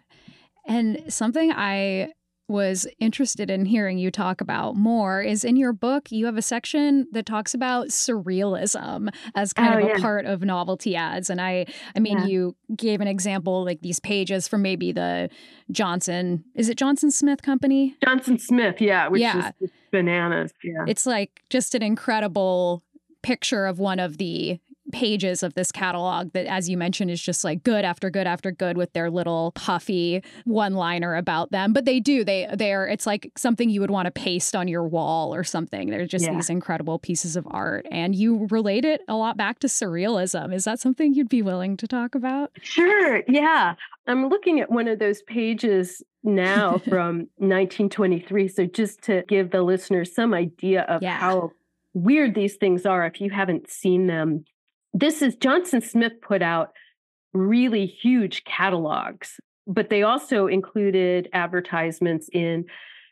[0.67, 2.13] And something I
[2.49, 6.43] was interested in hearing you talk about more is in your book you have a
[6.43, 9.99] section that talks about surrealism as kind oh, of a yeah.
[9.99, 12.27] part of novelty ads and i i mean yeah.
[12.27, 15.29] you gave an example like these pages from maybe the
[15.73, 19.51] johnson is it johnson smith company johnson smith yeah which yeah.
[19.61, 22.85] is bananas yeah it's like just an incredible
[23.23, 24.61] picture of one of the
[24.93, 28.51] pages of this catalog that as you mentioned is just like good after good after
[28.51, 31.73] good with their little puffy one liner about them.
[31.73, 34.85] But they do they they're it's like something you would want to paste on your
[34.85, 35.91] wall or something.
[35.91, 36.35] They're just yeah.
[36.35, 37.87] these incredible pieces of art.
[37.91, 40.55] And you relate it a lot back to surrealism.
[40.55, 42.51] Is that something you'd be willing to talk about?
[42.63, 43.75] Sure yeah.
[44.07, 49.63] I'm looking at one of those pages now from 1923 so just to give the
[49.63, 51.19] listeners some idea of yeah.
[51.19, 51.51] how
[51.95, 54.45] weird these things are if you haven't seen them
[54.99, 56.73] this is Johnson Smith put out
[57.35, 62.65] really huge catalogs, but they also included advertisements in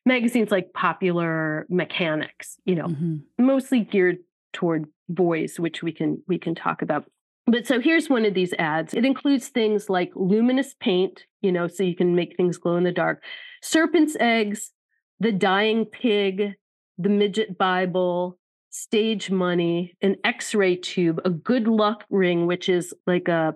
[0.07, 3.17] magazines like Popular Mechanics, you know, mm-hmm.
[3.39, 4.19] mostly geared
[4.55, 7.05] toward boys, which we can we can talk about.
[7.47, 8.95] But so here's one of these ads.
[8.95, 12.85] It includes things like luminous paint, you know, so you can make things glow in
[12.85, 13.23] the dark,
[13.63, 14.73] serpent's eggs,
[15.21, 16.55] the dying pig,
[16.97, 18.39] the midget Bible,
[18.75, 23.55] stage money, an x ray tube, a good luck ring, which is like a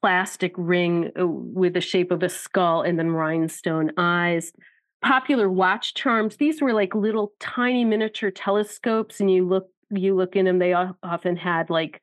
[0.00, 4.52] plastic ring uh, with the shape of a skull and then rhinestone eyes.
[5.02, 6.36] Popular watch charms.
[6.36, 10.58] These were like little tiny miniature telescopes, and you look you look in them.
[10.58, 12.02] They often had like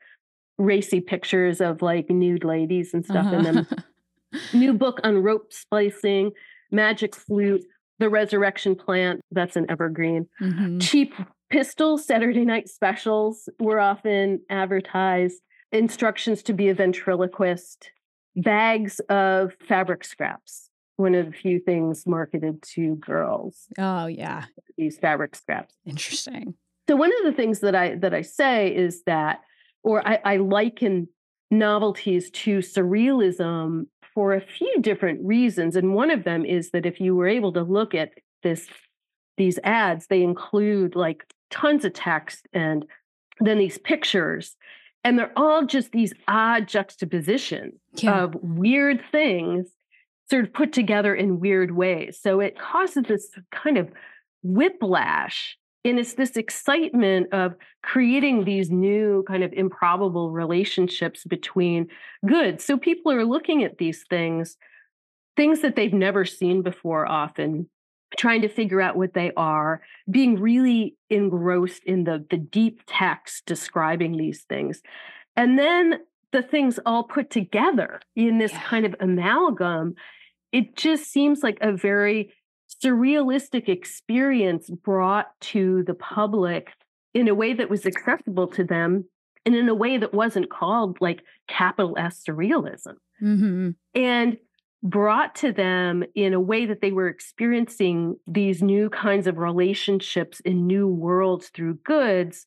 [0.57, 3.36] racy pictures of like nude ladies and stuff uh-huh.
[3.36, 3.67] in them.
[4.53, 6.31] New book on rope splicing,
[6.71, 7.63] magic flute,
[7.99, 9.21] the resurrection plant.
[9.31, 10.27] That's an evergreen.
[10.41, 10.79] Mm-hmm.
[10.79, 11.13] Cheap
[11.49, 15.41] Pistol Saturday night specials were often advertised,
[15.71, 17.91] instructions to be a ventriloquist,
[18.35, 23.67] bags of fabric scraps, one of the few things marketed to girls.
[23.77, 24.45] Oh, yeah.
[24.77, 25.73] These fabric scraps.
[25.85, 26.53] Interesting.
[26.89, 29.41] So one of the things that I that I say is that,
[29.83, 31.07] or I, I liken
[31.49, 35.75] novelties to surrealism for a few different reasons.
[35.75, 38.11] And one of them is that if you were able to look at
[38.43, 38.67] this,
[39.37, 42.85] these ads, they include like tons of text and
[43.39, 44.55] then these pictures.
[45.03, 48.23] And they're all just these odd juxtapositions yeah.
[48.23, 49.67] of weird things
[50.29, 52.19] sort of put together in weird ways.
[52.21, 53.89] So it causes this kind of
[54.43, 55.57] whiplash.
[55.85, 61.87] And it's this excitement of creating these new kind of improbable relationships between
[62.25, 62.65] goods.
[62.65, 64.57] So people are looking at these things,
[65.37, 67.69] things that they've never seen before, often
[68.17, 73.45] trying to figure out what they are, being really engrossed in the, the deep text
[73.45, 74.81] describing these things.
[75.35, 75.99] And then
[76.31, 78.61] the things all put together in this yeah.
[78.63, 79.95] kind of amalgam,
[80.51, 82.33] it just seems like a very
[82.83, 86.69] surrealistic experience brought to the public
[87.13, 89.05] in a way that was accessible to them
[89.45, 92.95] and in a way that wasn't called like capital S surrealism.
[93.21, 93.69] Mm-hmm.
[93.95, 94.37] And
[94.84, 100.39] brought to them in a way that they were experiencing these new kinds of relationships
[100.41, 102.45] in new worlds through goods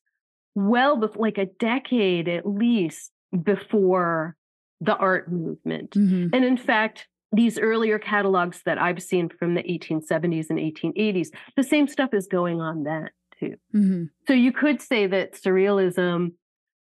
[0.55, 3.11] well before like a decade at least
[3.43, 4.35] before
[4.79, 6.27] the art movement mm-hmm.
[6.33, 11.63] and in fact these earlier catalogs that i've seen from the 1870s and 1880s the
[11.63, 13.09] same stuff is going on then
[13.39, 14.03] too mm-hmm.
[14.27, 16.31] so you could say that surrealism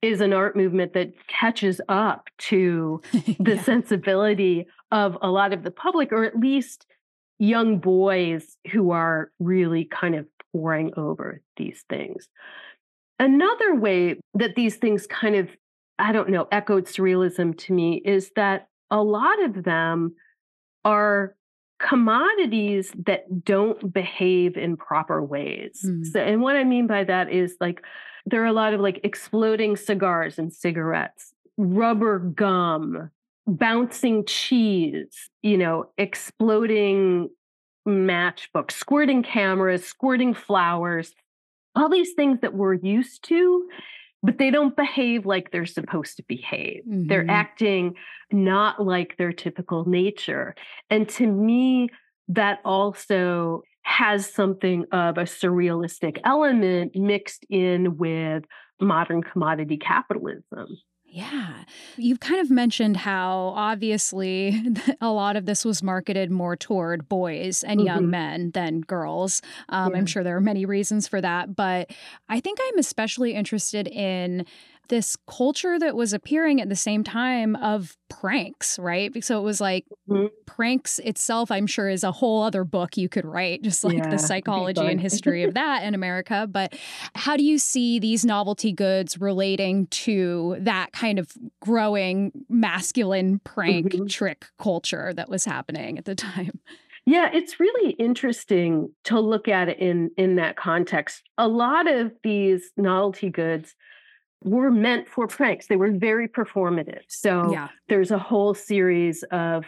[0.02, 3.62] is an art movement that catches up to the yeah.
[3.62, 6.86] sensibility of a lot of the public, or at least
[7.38, 12.28] young boys who are really kind of poring over these things.
[13.18, 15.48] Another way that these things kind of,
[15.98, 20.14] I don't know, echoed surrealism to me is that a lot of them
[20.84, 21.34] are
[21.80, 25.84] commodities that don't behave in proper ways.
[25.84, 26.06] Mm.
[26.06, 27.82] So, and what I mean by that is like,
[28.26, 33.10] there are a lot of like exploding cigars and cigarettes, rubber gum,
[33.46, 37.28] bouncing cheese, you know, exploding
[37.86, 41.12] matchbooks, squirting cameras, squirting flowers,
[41.74, 43.68] all these things that we're used to,
[44.22, 46.82] but they don't behave like they're supposed to behave.
[46.88, 47.08] Mm-hmm.
[47.08, 47.94] They're acting
[48.30, 50.54] not like their typical nature.
[50.90, 51.88] And to me,
[52.28, 58.44] that also has something of a surrealistic element mixed in with
[58.80, 60.68] modern commodity capitalism.
[61.12, 61.64] Yeah.
[61.98, 64.62] You've kind of mentioned how obviously
[65.02, 67.86] a lot of this was marketed more toward boys and mm-hmm.
[67.86, 69.42] young men than girls.
[69.68, 69.98] Um, yeah.
[69.98, 71.54] I'm sure there are many reasons for that.
[71.54, 71.90] But
[72.30, 74.46] I think I'm especially interested in
[74.92, 79.24] this culture that was appearing at the same time of pranks, right?
[79.24, 80.26] So it was like mm-hmm.
[80.44, 84.10] pranks itself, I'm sure, is a whole other book you could write, just like yeah,
[84.10, 86.46] the psychology and history of that in America.
[86.46, 86.76] But
[87.14, 91.32] how do you see these novelty goods relating to that kind of
[91.62, 94.06] growing masculine prank mm-hmm.
[94.08, 96.60] trick culture that was happening at the time?
[97.06, 101.22] Yeah, it's really interesting to look at it in in that context.
[101.38, 103.74] A lot of these novelty goods
[104.44, 105.66] were meant for pranks.
[105.66, 107.02] They were very performative.
[107.08, 107.68] So yeah.
[107.88, 109.64] there's a whole series of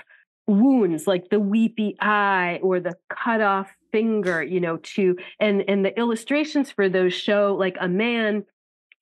[0.46, 5.84] wounds like the weepy eye or the cut off finger, you know, to and and
[5.84, 8.44] the illustrations for those show like a man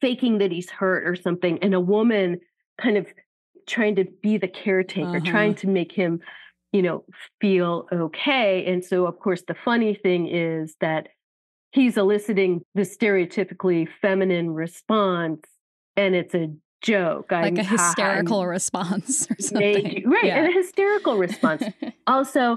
[0.00, 2.38] faking that he's hurt or something and a woman
[2.80, 3.06] kind of
[3.66, 5.30] trying to be the caretaker, uh-huh.
[5.30, 6.20] trying to make him,
[6.72, 7.04] you know,
[7.40, 8.66] feel okay.
[8.66, 11.08] And so of course the funny thing is that
[11.72, 15.42] he's eliciting the stereotypically feminine response
[15.96, 17.30] and it's a joke.
[17.30, 20.08] Like I'm, a hysterical response or something.
[20.08, 20.38] right, yeah.
[20.38, 21.64] and a hysterical response.
[22.06, 22.56] also,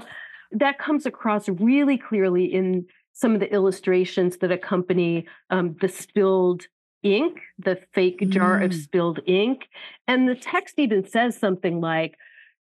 [0.52, 6.66] that comes across really clearly in some of the illustrations that accompany um, the spilled
[7.02, 8.82] ink, the fake jar of mm.
[8.82, 9.68] spilled ink.
[10.06, 12.16] And the text even says something like,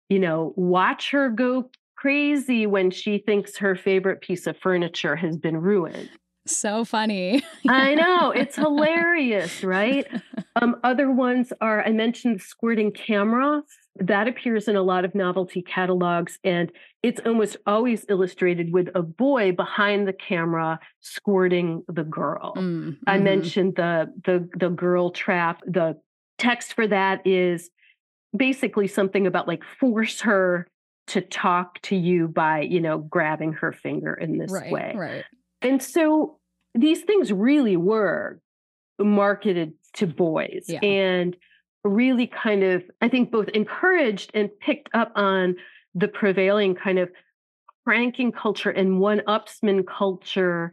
[0.09, 5.37] you know, watch her go crazy when she thinks her favorite piece of furniture has
[5.37, 6.11] been ruined.
[6.47, 7.43] So funny.
[7.69, 8.31] I know.
[8.31, 10.07] It's hilarious, right?
[10.63, 13.65] Um, other ones are I mentioned the squirting camera.
[13.97, 16.71] That appears in a lot of novelty catalogs, and
[17.03, 22.55] it's almost always illustrated with a boy behind the camera squirting the girl.
[22.57, 23.25] Mm, I mm-hmm.
[23.25, 25.61] mentioned the the the girl trap.
[25.67, 25.99] The
[26.39, 27.69] text for that is
[28.37, 30.69] basically something about like force her
[31.09, 35.25] to talk to you by you know grabbing her finger in this right, way right
[35.65, 36.39] and so
[36.75, 38.41] these things really were
[38.99, 40.81] marketed to boys yeah.
[40.81, 41.37] and
[41.85, 45.57] really kind of, I think, both encouraged and picked up on
[45.95, 47.11] the prevailing kind of
[47.85, 50.73] pranking culture and one upsman culture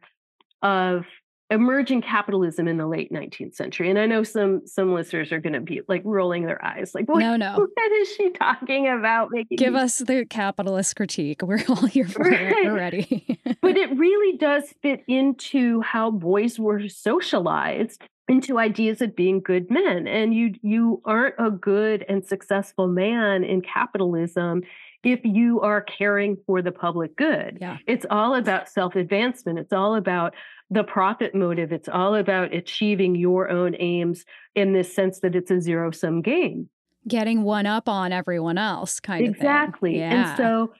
[0.61, 1.05] of
[1.51, 3.89] emerging capitalism in the late 19th century.
[3.89, 7.07] And I know some some listeners are going to be like rolling their eyes, like,
[7.07, 9.29] what, no, no, what is she talking about?
[9.31, 11.41] Making Give us the capitalist critique.
[11.43, 12.41] We're all here for right.
[12.41, 13.39] it already.
[13.61, 19.69] but it really does fit into how boys were socialized into ideas of being good
[19.69, 24.61] men and you you aren't a good and successful man in capitalism
[25.03, 27.77] if you are caring for the public good yeah.
[27.87, 30.33] it's all about self-advancement it's all about
[30.71, 35.51] the profit motive it's all about achieving your own aims in this sense that it's
[35.51, 36.69] a zero sum game
[37.07, 39.41] getting one up on everyone else kind exactly.
[39.41, 40.29] of exactly yeah.
[40.29, 40.73] and so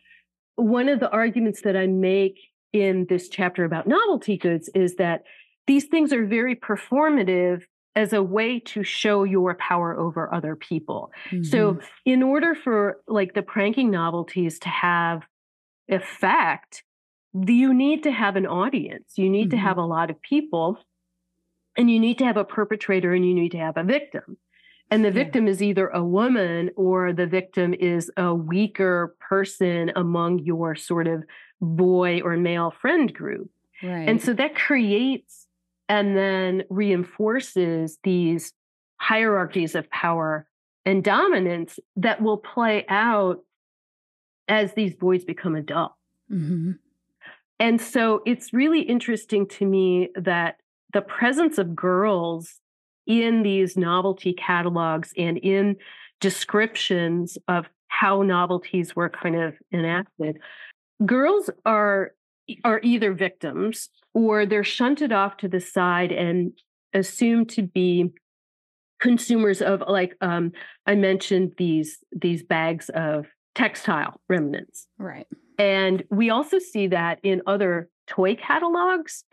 [0.56, 2.40] one of the arguments that i make
[2.74, 5.24] in this chapter about novelty goods is that
[5.68, 7.64] these things are very performative
[7.96, 11.12] as a way to show your power over other people.
[11.30, 11.44] Mm-hmm.
[11.44, 15.24] So in order for like the pranking novelties to have
[15.88, 16.84] effect,
[17.34, 19.14] you need to have an audience.
[19.18, 19.58] You need mm-hmm.
[19.58, 20.78] to have a lot of people
[21.78, 24.38] and you need to have a perpetrator and you need to have a victim.
[24.90, 25.52] And the victim yeah.
[25.52, 31.24] is either a woman or the victim is a weaker person among your sort of
[31.62, 33.50] boy or male friend group.
[33.82, 34.10] Right.
[34.10, 35.48] And so that creates
[35.88, 38.54] and then reinforces these
[38.98, 40.46] hierarchies of power
[40.86, 43.40] and dominance that will play out
[44.50, 45.96] as these boys become adults.
[46.30, 46.72] Mm-hmm.
[47.62, 50.56] And so it's really interesting to me that
[50.94, 52.60] the presence of girls
[53.06, 55.76] in these novelty catalogs and in
[56.20, 60.40] descriptions of how novelties were kind of enacted,
[61.06, 62.14] girls are
[62.66, 66.54] are either victims or they're shunted off to the side and
[66.96, 68.10] assumed to be
[69.00, 70.52] consumers of like um,
[70.88, 74.88] I mentioned these these bags of textile remnants.
[74.98, 75.28] Right.
[75.62, 79.24] And we also see that in other toy catalogs.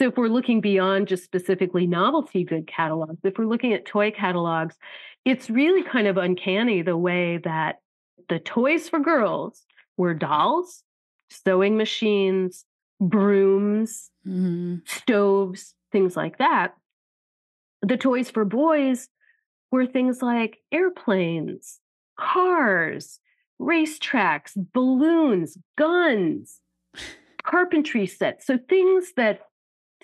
[0.00, 4.10] So if we're looking beyond just specifically novelty good catalogs, if we're looking at toy
[4.10, 4.74] catalogs,
[5.24, 7.76] it's really kind of uncanny the way that
[8.28, 9.62] the toys for girls
[9.96, 10.82] were dolls,
[11.30, 12.64] sewing machines,
[13.00, 14.78] brooms, mm-hmm.
[14.84, 16.74] stoves, things like that.
[17.82, 19.08] The toys for boys
[19.70, 21.78] were things like airplanes,
[22.18, 23.20] cars,
[23.60, 26.60] racetracks, balloons, guns,
[27.44, 28.46] carpentry sets.
[28.46, 29.40] So things that,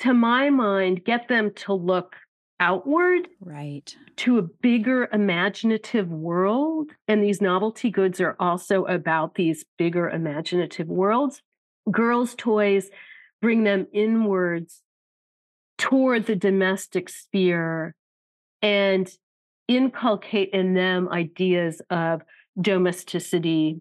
[0.01, 2.17] to my mind, get them to look
[2.61, 3.95] outward right.
[4.17, 6.91] to a bigger imaginative world.
[7.07, 11.43] And these novelty goods are also about these bigger imaginative worlds.
[11.91, 12.91] Girls' toys
[13.43, 14.83] bring them inwards
[15.77, 17.95] toward the domestic sphere
[18.63, 19.11] and
[19.69, 22.23] inculcate in them ideas of
[22.61, 23.81] domesticity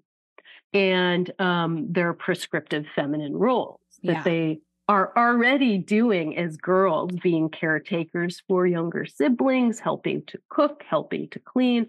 [0.73, 4.23] and um, their prescriptive feminine roles that yeah.
[4.23, 4.59] they
[4.89, 11.39] are already doing as girls, being caretakers for younger siblings, helping to cook, helping to
[11.39, 11.87] clean,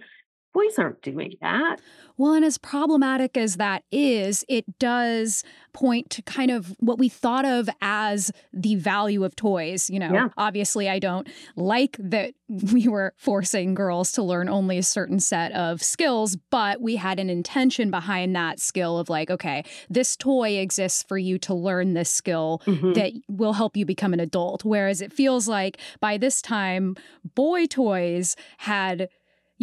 [0.55, 1.81] boys aren't doing that.
[2.17, 5.43] Well, and as problematic as that is, it does
[5.73, 9.91] point to kind of what we thought of as the value of toys.
[9.91, 10.29] You know, yeah.
[10.37, 12.35] obviously, I don't like that
[12.73, 17.19] we were forcing girls to learn only a certain set of skills, but we had
[17.19, 21.95] an intention behind that skill of like, okay, this toy exists for you to learn
[21.95, 22.93] this skill mm-hmm.
[22.93, 24.65] that will help you become an adult.
[24.65, 26.97] Whereas it feels like by this time,
[27.35, 29.09] boy toys had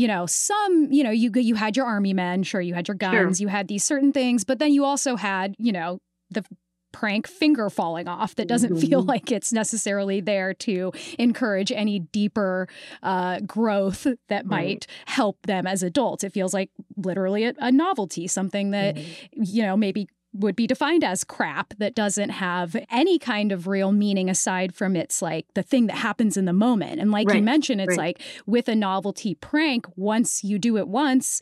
[0.01, 2.95] you know some you know you you had your army men sure you had your
[2.95, 3.43] guns sure.
[3.45, 5.99] you had these certain things but then you also had you know
[6.31, 6.43] the
[6.91, 8.87] prank finger falling off that doesn't mm-hmm.
[8.87, 12.67] feel like it's necessarily there to encourage any deeper
[13.03, 16.21] uh, growth that might help them as adults.
[16.23, 19.43] It feels like literally a, a novelty, something that, mm-hmm.
[19.45, 23.91] you know, maybe would be defined as crap that doesn't have any kind of real
[23.91, 27.01] meaning aside from it's like the thing that happens in the moment.
[27.01, 27.37] And like right.
[27.37, 28.17] you mentioned, it's right.
[28.17, 31.41] like with a novelty prank, once you do it once,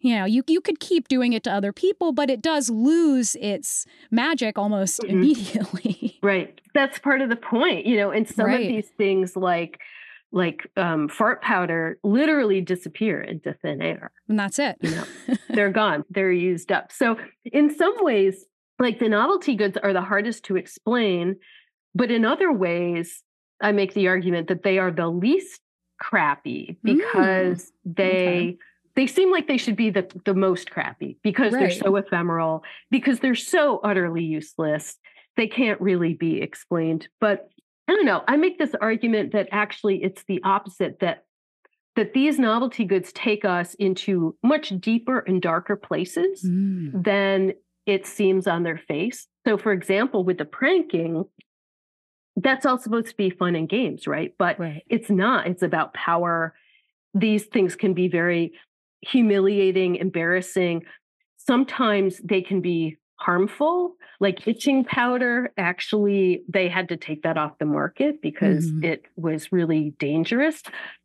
[0.00, 3.36] you know, you you could keep doing it to other people, but it does lose
[3.36, 5.10] its magic almost mm-hmm.
[5.10, 6.10] immediately.
[6.24, 6.58] Right.
[6.72, 8.62] That's part of the point, you know, and some right.
[8.62, 9.78] of these things like
[10.34, 14.10] like um, fart powder literally disappear into thin air.
[14.28, 14.76] And that's it.
[14.80, 15.04] You know,
[15.48, 16.04] they're gone.
[16.10, 16.90] They're used up.
[16.90, 18.44] So in some ways,
[18.80, 21.36] like the novelty goods are the hardest to explain,
[21.94, 23.22] but in other ways,
[23.60, 25.60] I make the argument that they are the least
[26.00, 28.58] crappy because mm, they okay.
[28.96, 31.60] they seem like they should be the the most crappy because right.
[31.60, 34.96] they're so ephemeral, because they're so utterly useless.
[35.36, 37.08] They can't really be explained.
[37.20, 37.48] But
[37.88, 38.22] I don't know.
[38.26, 41.24] I make this argument that actually it's the opposite that
[41.96, 46.90] that these novelty goods take us into much deeper and darker places mm.
[47.04, 47.52] than
[47.86, 49.28] it seems on their face.
[49.46, 51.24] So for example, with the pranking,
[52.36, 54.34] that's all supposed to be fun and games, right?
[54.38, 54.82] But right.
[54.88, 55.46] it's not.
[55.46, 56.54] It's about power.
[57.12, 58.54] These things can be very
[59.02, 60.82] humiliating, embarrassing.
[61.36, 67.58] Sometimes they can be harmful like itching powder actually they had to take that off
[67.58, 68.84] the market because mm-hmm.
[68.84, 70.62] it was really dangerous.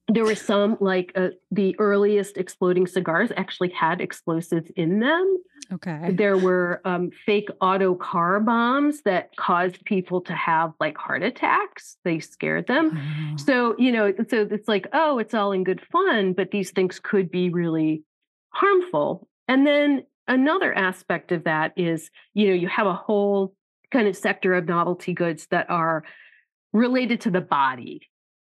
[0.07, 5.38] There were some like uh, the earliest exploding cigars actually had explosives in them.
[5.72, 6.14] Okay.
[6.14, 11.97] There were um, fake auto car bombs that caused people to have like heart attacks.
[12.03, 12.97] They scared them.
[12.97, 13.38] Oh.
[13.38, 16.99] so you know so it's like oh it's all in good fun but these things
[16.99, 18.03] could be really
[18.51, 19.28] harmful.
[19.47, 23.54] And then another aspect of that is you know you have a whole
[23.92, 26.04] kind of sector of novelty goods that are
[26.72, 28.02] related to the body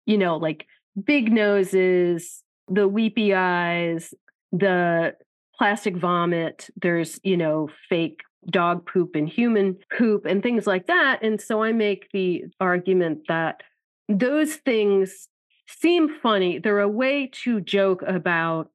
[0.06, 0.66] you know like
[1.04, 4.14] big noses the weepy eyes
[4.52, 5.14] the
[5.58, 11.22] plastic vomit there's you know fake dog poop and human poop and things like that
[11.22, 13.62] and so i make the argument that
[14.08, 15.28] those things
[15.66, 16.58] seem funny.
[16.58, 18.70] They're a way to joke about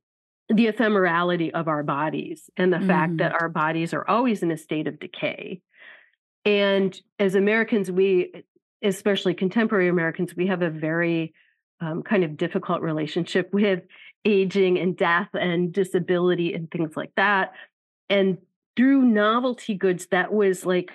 [0.50, 2.88] the ephemerality of our bodies and the mm.
[2.88, 3.42] fact that mm.
[3.42, 5.62] our bodies are always in a state of decay.
[6.46, 8.46] And as Americans, we,
[8.82, 11.34] especially contemporary Americans, we have a very
[11.82, 13.82] um, kind of difficult relationship with
[14.24, 17.52] aging and death and disability and things like that.
[18.10, 18.38] And
[18.78, 20.92] through novelty goods, that was like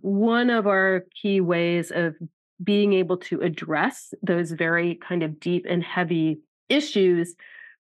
[0.00, 2.14] one of our key ways of
[2.62, 6.38] being able to address those very kind of deep and heavy
[6.68, 7.34] issues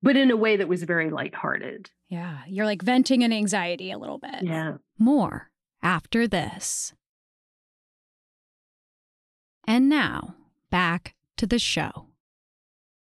[0.03, 1.91] but in a way that was very lighthearted.
[2.09, 4.43] Yeah, you're like venting an anxiety a little bit.
[4.43, 4.79] Yeah.
[4.99, 5.51] More
[5.83, 6.93] after this.
[9.67, 10.35] And now,
[10.71, 12.07] back to the show.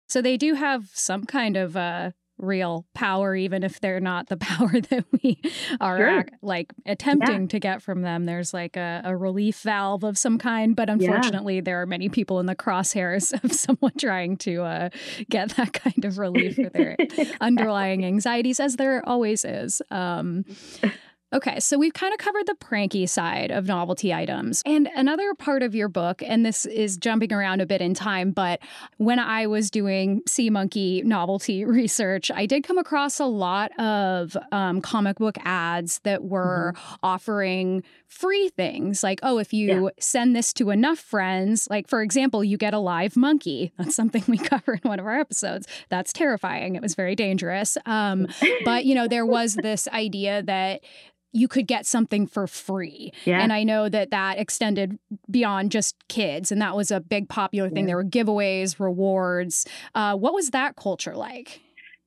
[0.09, 4.36] So they do have some kind of uh real power, even if they're not the
[4.49, 5.41] power that we
[5.80, 6.26] are sure.
[6.43, 7.49] like attempting yeah.
[7.49, 8.24] to get from them.
[8.24, 11.62] There's like a, a, relief valve of some kind, but unfortunately, yeah.
[11.62, 14.89] there are many people in the crosshairs of someone trying to uh,
[15.28, 16.97] get that kind of relief for their
[17.41, 19.82] underlying anxieties, as there always is.
[19.91, 20.45] Um,
[21.31, 24.62] Okay, so we've kind of covered the pranky side of novelty items.
[24.64, 28.31] And another part of your book, and this is jumping around a bit in time,
[28.31, 28.61] but
[28.97, 34.39] when I was doing Sea Monkey novelty research, I did come across a lot of
[34.53, 36.95] um, comic book ads that were mm-hmm.
[37.03, 39.91] offering free things like, oh, if you yeah.
[40.01, 43.70] send this to enough friends, like for example, you get a live monkey.
[43.79, 45.66] That's something we cover in one of our episodes.
[45.91, 46.74] That's terrifying.
[46.74, 47.76] It was very dangerous.
[47.85, 48.29] Um,
[48.64, 50.81] but, you know, there was this idea that
[51.33, 53.12] you could get something for free.
[53.24, 53.41] Yeah.
[53.41, 54.99] And I know that that extended
[55.31, 57.85] beyond just kids, and that was a big popular thing.
[57.85, 57.89] Yeah.
[57.89, 59.66] There were giveaways, rewards.
[59.95, 61.61] Uh, what was that culture like?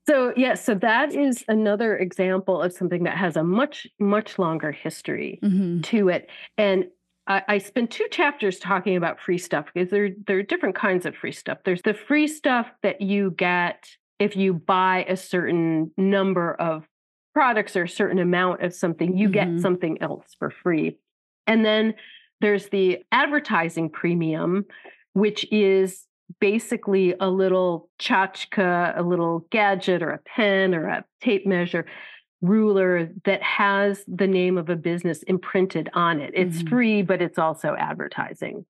[0.08, 4.40] So, yes, yeah, so that is another example of something that has a much, much
[4.40, 5.82] longer history mm-hmm.
[5.82, 6.28] to it.
[6.58, 6.86] And
[7.28, 11.06] I, I spent two chapters talking about free stuff because there, there are different kinds
[11.06, 11.60] of free stuff.
[11.64, 13.88] There's the free stuff that you get
[14.20, 16.88] if you buy a certain number of
[17.34, 19.56] products or a certain amount of something, you mm-hmm.
[19.56, 20.98] get something else for free.
[21.48, 21.96] And then
[22.42, 24.66] there's the advertising premium,
[25.14, 26.06] which is
[26.40, 31.86] basically a little tchotchke, a little gadget or a pen or a tape measure
[32.42, 36.32] ruler that has the name of a business imprinted on it.
[36.34, 36.70] It's mm-hmm.
[36.70, 38.66] free, but it's also advertising.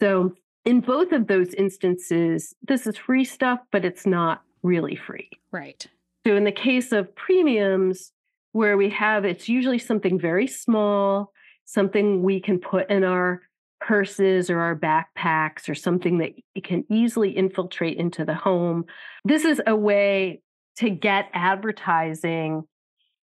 [0.00, 0.34] So
[0.64, 5.30] in both of those instances, this is free stuff, but it's not really free.
[5.50, 5.86] Right.
[6.26, 8.12] So in the case of premiums,
[8.52, 11.32] where we have it's usually something very small,
[11.64, 13.42] something we can put in our
[13.80, 16.32] purses or our backpacks or something that
[16.64, 18.84] can easily infiltrate into the home.
[19.24, 20.42] This is a way
[20.76, 22.64] to get advertising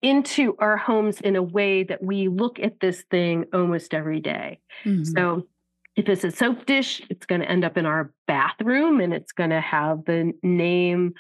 [0.02, 4.60] into our homes in a way that we look at this thing almost every day.
[4.84, 5.04] Mm-hmm.
[5.04, 5.48] So
[5.96, 9.32] if it's a soap dish, it's going to end up in our bathroom and it's
[9.32, 11.14] going to have the name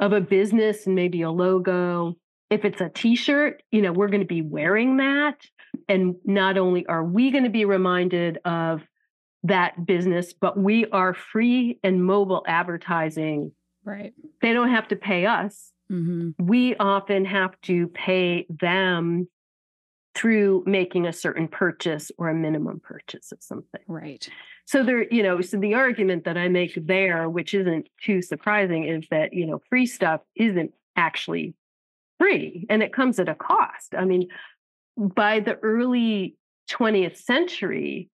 [0.00, 2.16] of a business and maybe a logo.
[2.48, 5.36] If it's a t shirt, you know, we're going to be wearing that.
[5.88, 8.82] And not only are we going to be reminded of
[9.44, 13.52] that business, but we are free and mobile advertising.
[13.84, 14.12] Right.
[14.42, 15.72] They don't have to pay us.
[15.92, 16.46] Mm-hmm.
[16.46, 19.28] We often have to pay them
[20.14, 23.80] through making a certain purchase or a minimum purchase of something.
[23.86, 24.28] Right.
[24.70, 28.84] So there, you know, so the argument that I make there, which isn't too surprising,
[28.84, 31.54] is that, you know, free stuff isn't actually
[32.20, 33.96] free and it comes at a cost.
[33.98, 34.28] I mean,
[34.96, 36.36] by the early
[36.70, 38.10] 20th century,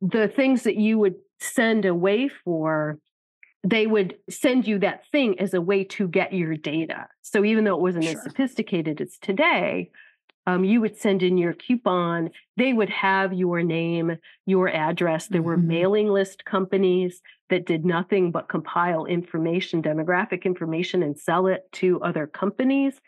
[0.00, 3.00] the things that you would send away for
[3.66, 7.08] they would send you that thing as a way to get your data.
[7.22, 8.18] So even though it wasn't sure.
[8.18, 9.90] as sophisticated as today,
[10.46, 12.30] um, you would send in your coupon.
[12.56, 14.16] They would have your name,
[14.46, 15.28] your address.
[15.28, 15.64] There were Mhm.
[15.64, 22.00] mailing list companies that did nothing but compile information, demographic information, and sell it to
[22.02, 23.00] other companies.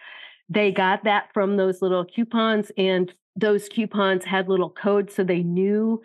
[0.48, 5.42] They got that from those little coupons, and those coupons had little codes so they
[5.42, 6.00] knew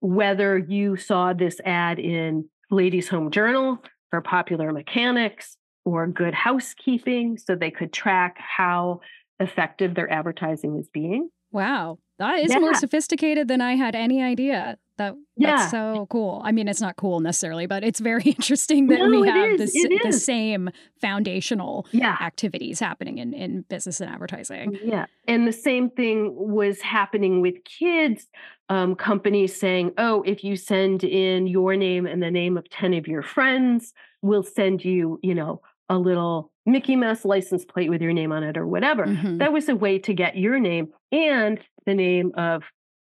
[0.00, 3.82] whether you saw this ad in Ladies Home Journal
[4.12, 9.00] or Popular Mechanics or Good Housekeeping, so they could track how
[9.42, 11.28] effective their advertising is being.
[11.50, 11.98] Wow.
[12.18, 14.78] That is more sophisticated than I had any idea.
[14.96, 15.56] That Yeah.
[15.56, 16.40] that's so cool.
[16.44, 19.72] I mean, it's not cool necessarily, but it's very interesting that No, we have is.
[19.72, 20.70] the, the same
[21.00, 22.16] foundational Yeah.
[22.20, 24.78] activities happening in, in business and advertising.
[24.82, 25.06] Yeah.
[25.26, 28.28] And the same thing was happening with kids.
[28.68, 32.94] Um, companies saying, oh, if you send in your name and the name of 10
[32.94, 38.00] of your friends, we'll send you, you know, a little Mickey Mouse license plate with
[38.02, 39.06] your name on it or whatever.
[39.06, 39.38] Mhm.
[39.38, 42.62] That was a way to get your name and the name of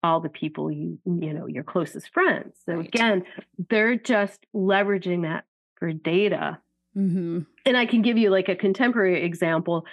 [0.03, 2.57] all the people you, you know, your closest friends.
[2.65, 2.87] So Right.
[2.87, 3.23] again,
[3.69, 5.45] they're just leveraging that
[5.77, 6.59] for data
[6.97, 7.45] Mhm.
[7.65, 9.85] and I can give you like a contemporary example.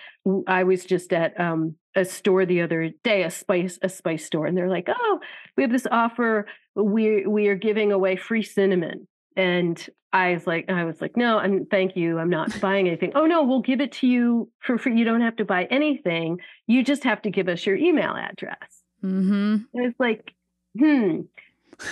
[0.47, 4.47] I was just at um, a store the other day, a spice a spice store,
[4.47, 5.21] and they're like, "Oh,
[5.57, 6.47] we have this offer.
[6.75, 9.07] We we are giving away free cinnamon."
[9.39, 12.19] And I was like, I was like, "No, and thank you.
[12.19, 14.99] I'm not buying anything." "Oh no, we'll give it to you for free.
[14.99, 16.41] You don't have to buy anything.
[16.67, 19.67] You just have to give us your email address." Mhm.
[19.73, 20.35] And it's like,
[20.77, 21.21] hmm,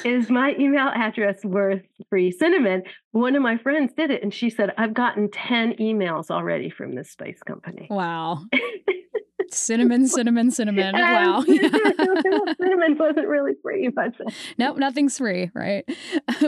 [0.05, 2.82] is my email address worth free cinnamon?
[3.17, 6.95] One of my friends did it and she said, I've gotten 10 emails already from
[6.95, 7.87] this spice company.
[7.89, 8.41] Wow.
[9.51, 10.95] cinnamon, cinnamon, cinnamon.
[10.95, 11.41] And Wow.
[11.47, 14.12] cinnamon wasn't really free, but
[14.59, 15.85] Nope, nothing's free, right?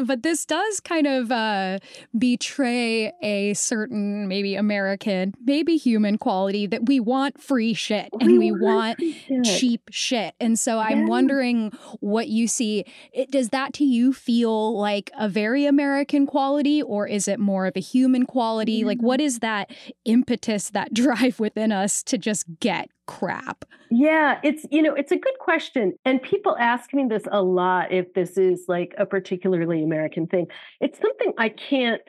[0.04, 1.78] but this does kind of uh,
[2.16, 8.50] betray a certain, maybe American, maybe human quality that we want free shit and we,
[8.50, 9.44] want free shit.
[9.44, 10.34] cheap shit.
[10.40, 11.06] And so I'm Yeah.
[11.06, 12.84] wondering what you see.
[13.12, 17.66] It, does that to you feel like a very American quality or is it more
[17.66, 18.84] of a human quality?
[18.84, 19.24] Like, what mm.
[19.24, 19.70] is that
[20.04, 23.64] impetus, that drive within us to just get crap?
[23.90, 25.94] Yeah, it's you know, it's a good question.
[26.04, 30.46] And people ask me this a lot if this is like a particularly American thing.
[30.80, 32.02] It's something I can't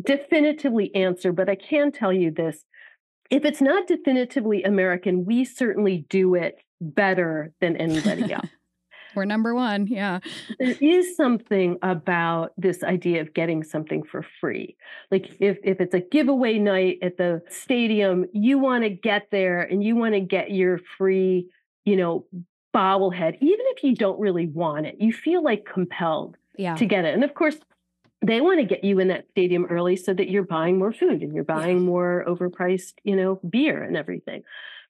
[0.00, 2.64] definitively answer, but I can tell you this.
[3.30, 8.48] If it's not definitively American, we certainly do it better than anybody else.
[9.14, 9.86] We're number one.
[9.86, 10.20] Yeah.
[10.58, 14.76] there is something about this idea of getting something for free.
[15.10, 19.62] Like if if it's a giveaway night at the stadium, you want to get there
[19.62, 21.48] and you want to get your free,
[21.84, 22.26] you know,
[22.74, 24.96] bobblehead, even if you don't really want it.
[24.98, 26.74] You feel like compelled Yeah.
[26.76, 27.14] to get it.
[27.14, 27.56] And of course,
[28.24, 31.22] they want to get you in that stadium early so that you're buying more food
[31.22, 34.42] and you're buying more overpriced, you know, beer and everything.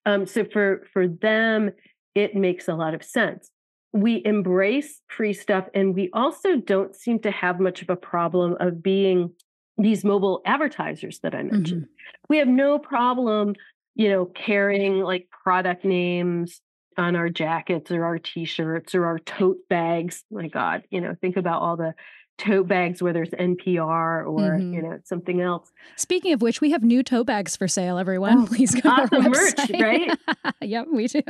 [0.04, 1.70] Um, so for for them,
[2.14, 3.50] it makes a lot of sense.
[3.92, 8.56] We embrace free stuff, and we also don't seem to have much of a problem
[8.60, 9.32] of being
[9.78, 11.86] these mobile advertisers that I mentioned.
[12.28, 13.54] We have no problem,
[13.94, 16.60] you know, carrying like product names
[16.98, 20.24] on our jackets or our t-shirts or our tote bags.
[20.30, 21.94] My God, you know, think about all the
[22.38, 24.74] tote bags where there's NPR or Mhm.
[24.74, 25.70] you know something else.
[25.96, 28.42] Speaking of which, we have new tote bags for sale, everyone.
[28.42, 30.18] Oh, Please go to our awesome merch, right?
[30.62, 31.22] yep, we do.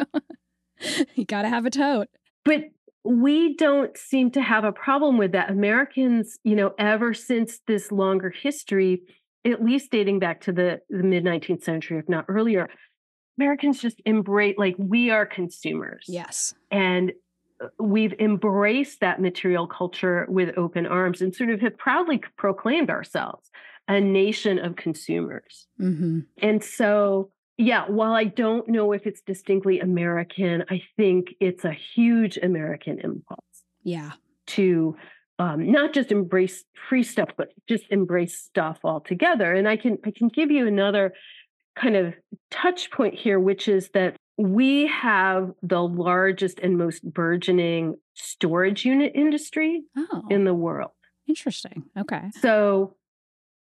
[1.15, 2.09] you got to have a tote.
[2.47, 2.71] But
[3.05, 5.51] we don't seem to have a problem with that.
[5.51, 9.03] Americans, you know, ever since this longer history,
[9.45, 12.69] at least dating back to the, the mid 19th century, if not earlier,
[13.39, 16.05] Americans just embrace like we are consumers.
[16.09, 16.55] Yes.
[16.71, 17.13] And
[17.63, 22.91] uh, we've embraced that material culture with open arms and sort of have proudly proclaimed
[22.91, 23.51] ourselves
[23.89, 25.69] a nation of consumers.
[25.79, 31.65] hmm And so, yeah, while I don't know if it's distinctly American, I think it's
[31.65, 34.13] a huge American impulse Yeah.
[34.49, 34.97] to
[35.39, 39.53] um, not just embrace free stuff, but just embrace stuff altogether.
[39.55, 41.13] And I can I can give you another
[41.79, 42.15] kind of
[42.51, 49.13] touch point here, which is that we have the largest and most burgeoning storage unit
[49.15, 50.93] industry Oh, in the world.
[51.29, 51.85] interesting.
[51.99, 52.31] Okay.
[52.41, 52.97] So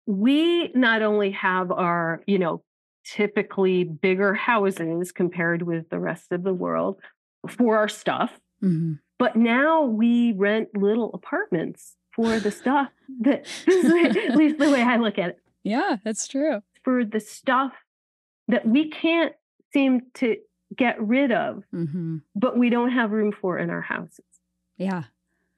[0.06, 2.62] we not only have our, you know,
[3.04, 7.00] typically bigger houses compared with the rest of the world
[7.48, 12.88] for our stuff, hmm but now we rent little apartments for the stuff
[13.20, 15.38] that at least the way I look at it.
[15.62, 16.60] Yeah, that's true.
[16.82, 17.72] For the stuff
[18.48, 19.32] that we can't
[19.72, 20.36] seem to
[20.76, 24.24] get rid of, hmm but we don't have room for in our houses.
[24.76, 25.04] Yeah.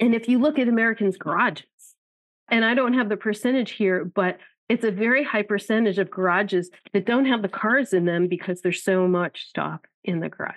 [0.00, 1.94] And if you look at Americans' garages,
[2.48, 4.38] and I don't have the percentage here, but
[4.68, 8.62] it's a very high percentage of garages that don't have the cars in them because
[8.62, 10.56] there's so much stuff in the garage.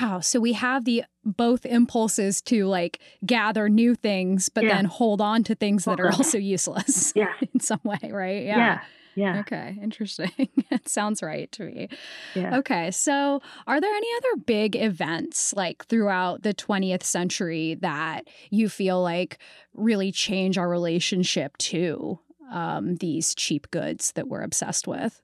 [0.00, 0.20] Wow.
[0.20, 4.74] So we have the both impulses to like gather new things, but Yeah.
[4.76, 7.32] then hold on to things that are also useless Yeah.
[7.54, 8.44] in some way, right?
[8.44, 8.80] Yeah.
[9.14, 9.40] Yeah.
[9.40, 10.30] Okay, interesting.
[10.70, 11.88] it sounds right to me.
[12.36, 12.58] Yeah.
[12.58, 18.68] Okay, so are there any other big events like throughout the 20th century that you
[18.68, 19.38] feel like
[19.74, 22.20] really change our relationship to
[22.50, 25.20] um, these cheap goods that we're obsessed with?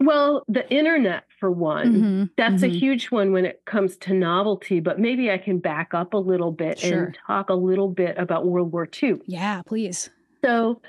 [0.00, 2.78] Well, the internet, for one, Mhm, that's a mhm.
[2.78, 6.52] huge one when it comes to novelty, but maybe I can back up a little
[6.52, 7.04] bit Sure.
[7.06, 9.20] and talk a little bit about World War II.
[9.26, 10.10] Yeah, please.
[10.44, 10.82] So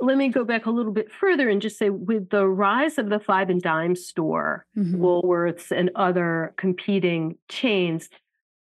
[0.00, 3.10] let me go back a little bit further and just say with the rise of
[3.10, 4.94] the five and dime store, Mhm.
[4.96, 8.08] Woolworths and other competing chains,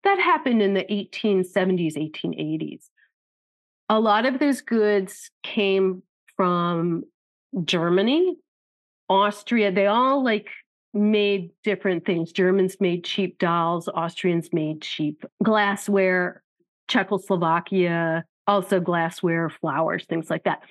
[0.04, 2.92] that happened in the 1870s, 1880s.
[3.90, 6.04] A lot of those goods came
[6.38, 7.04] from
[7.64, 8.38] Germany,
[9.10, 9.72] Austria.
[9.72, 10.48] They all like
[10.94, 12.32] made different things.
[12.32, 16.42] Germans made cheap dolls, Austrians made cheap glassware,
[16.88, 20.62] Czechoslovakia, also glassware, flowers, things like that.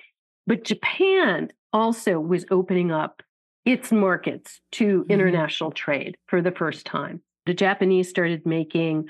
[0.47, 3.21] But Japan also was opening up
[3.65, 5.09] its markets to Mhm.
[5.09, 7.21] international trade for the first time.
[7.45, 9.09] The Japanese started making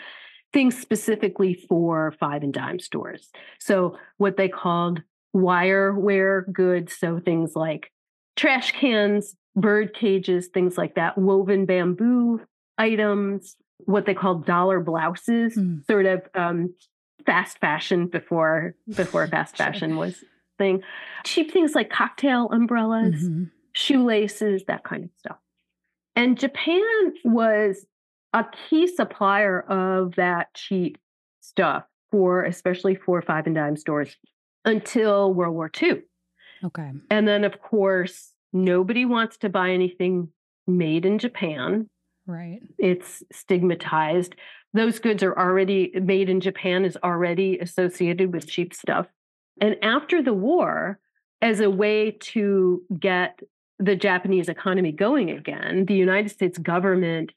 [0.53, 3.32] things specifically for five and dime stores.
[3.60, 5.03] So, what they called
[5.36, 7.91] wireware goods, so things like
[8.36, 12.41] trash cans, bird cages, things like that, woven bamboo
[12.77, 13.55] items,
[13.86, 15.86] what they called dollar blouses, Mm.
[15.86, 16.73] sort of um,
[17.25, 19.65] fast fashion before before fast Sure.
[19.65, 20.23] fashion was
[20.57, 20.81] thing.
[21.25, 23.51] Cheap things like cocktail umbrellas, Mhm.
[23.73, 25.38] shoelaces, that kind of stuff.
[26.15, 27.86] And Japan was
[28.33, 30.97] a key supplier of that cheap
[31.41, 34.15] stuff for especially for five and dime stores
[34.66, 36.01] until World War II.
[36.63, 36.91] Okay.
[37.09, 40.30] And then of course, nobody wants to buy anything
[40.68, 41.89] made in Japan.
[42.28, 42.59] Right.
[42.78, 44.36] It's stigmatized.
[44.74, 49.07] Those goods are already made in Japan is already associated with cheap stuff.
[49.61, 50.99] And after the war,
[51.41, 53.39] as a way to get
[53.78, 57.32] the Japanese economy going again, the United States government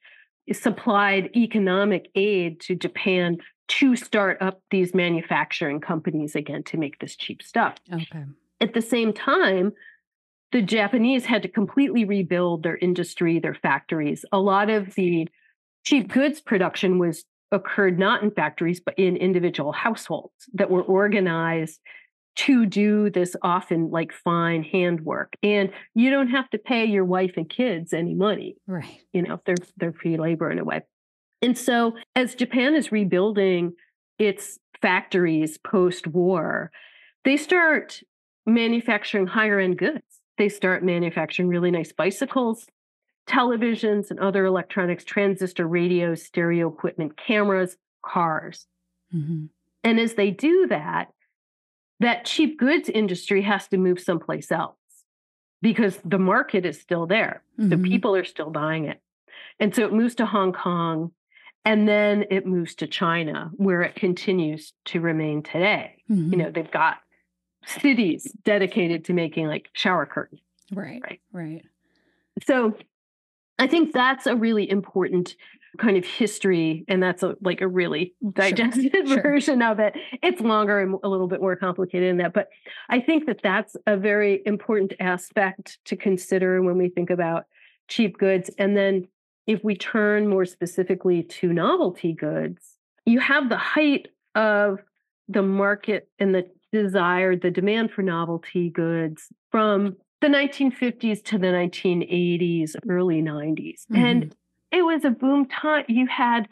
[0.53, 3.39] supplied economic aid to Japan
[3.69, 7.77] to start up these manufacturing companies again to make this cheap stuff.
[7.93, 8.25] Okay.
[8.61, 9.73] At the same time,
[10.53, 14.25] the Japanese had to completely rebuild their industry, their factories.
[14.33, 15.29] A lot of the
[15.85, 21.81] cheap goods production was occurred not in factories, but in individual households that were organized
[22.37, 25.35] to do this often like fine handwork.
[25.43, 29.01] And you don't have to pay your wife and kids any money Right.
[29.13, 30.83] you know they're they're free labor in a way
[31.43, 33.73] and so as japan is rebuilding
[34.19, 36.71] its factories post-war
[37.25, 38.01] they start
[38.47, 42.67] manufacturing higher end goods they start manufacturing really nice bicycles
[43.29, 48.67] televisions and other electronics transistor radios stereo equipment cameras cars
[49.15, 49.49] Mhm.
[49.85, 51.09] and as they do that,
[52.01, 54.77] that cheap goods industry has to move someplace else
[55.63, 57.43] because the market is still there.
[57.59, 57.85] So Mhm.
[57.85, 59.01] people are still buying it.
[59.59, 61.13] And so it moves to Hong Kong
[61.69, 65.97] and then it moves to China where it continues to remain today.
[66.11, 66.33] Mhm.
[66.33, 66.97] You know, they've got
[67.67, 70.41] cities dedicated to making like shower curtains.
[70.73, 71.03] Right.
[71.03, 71.21] right.
[71.31, 71.63] Right.
[72.47, 72.75] So
[73.59, 75.37] I think that's a really important
[75.77, 79.21] kind of history, and that's a, like a really digested sure.
[79.21, 79.95] version of it.
[80.23, 82.49] It's longer and a little bit more complicated than that, but
[82.89, 87.45] I think that that's a very important aspect to consider when we think about
[87.89, 88.51] cheap goods.
[88.59, 89.09] And then
[89.49, 92.77] if we turn more specifically to novelty goods,
[93.07, 94.79] you have the height of
[95.29, 101.47] the market and the desire, the demand for novelty goods from the 1950s to the
[101.47, 103.85] 1980s, early 90s.
[103.95, 104.35] And
[104.71, 105.85] it was a boom time.
[105.89, 106.49] You had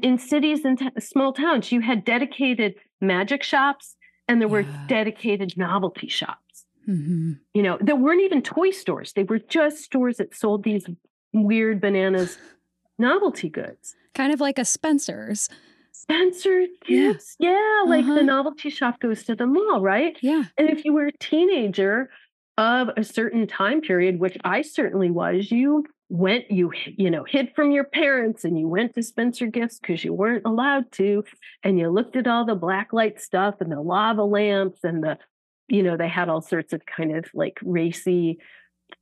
[0.00, 3.94] in cities and t- small towns, you had dedicated magic shops
[4.26, 4.86] and there were Yeah.
[4.88, 6.64] dedicated novelty shops.
[6.88, 7.40] Mhm.
[7.52, 9.12] You know, there weren't even toy stores.
[9.12, 10.86] They were just stores that sold these
[11.32, 12.38] weird bananas
[12.98, 13.94] novelty goods.
[14.14, 15.48] Kind of like a Spencer's.
[15.92, 17.36] Spencer Gifts.
[17.38, 18.14] Yeah, like Uh-huh.
[18.16, 20.16] the novelty shop goes to the mall, right?
[20.22, 20.44] Yeah.
[20.58, 22.10] And if you were a teenager
[22.58, 27.52] of a certain time period, which I certainly was, you went, you you know, hid
[27.54, 31.24] from your parents and you went to Spencer Gifts because you weren't allowed to,
[31.62, 35.18] and you looked at all the black light stuff and the lava lamps and the,
[35.68, 38.38] you know, they had all sorts of kind of like racy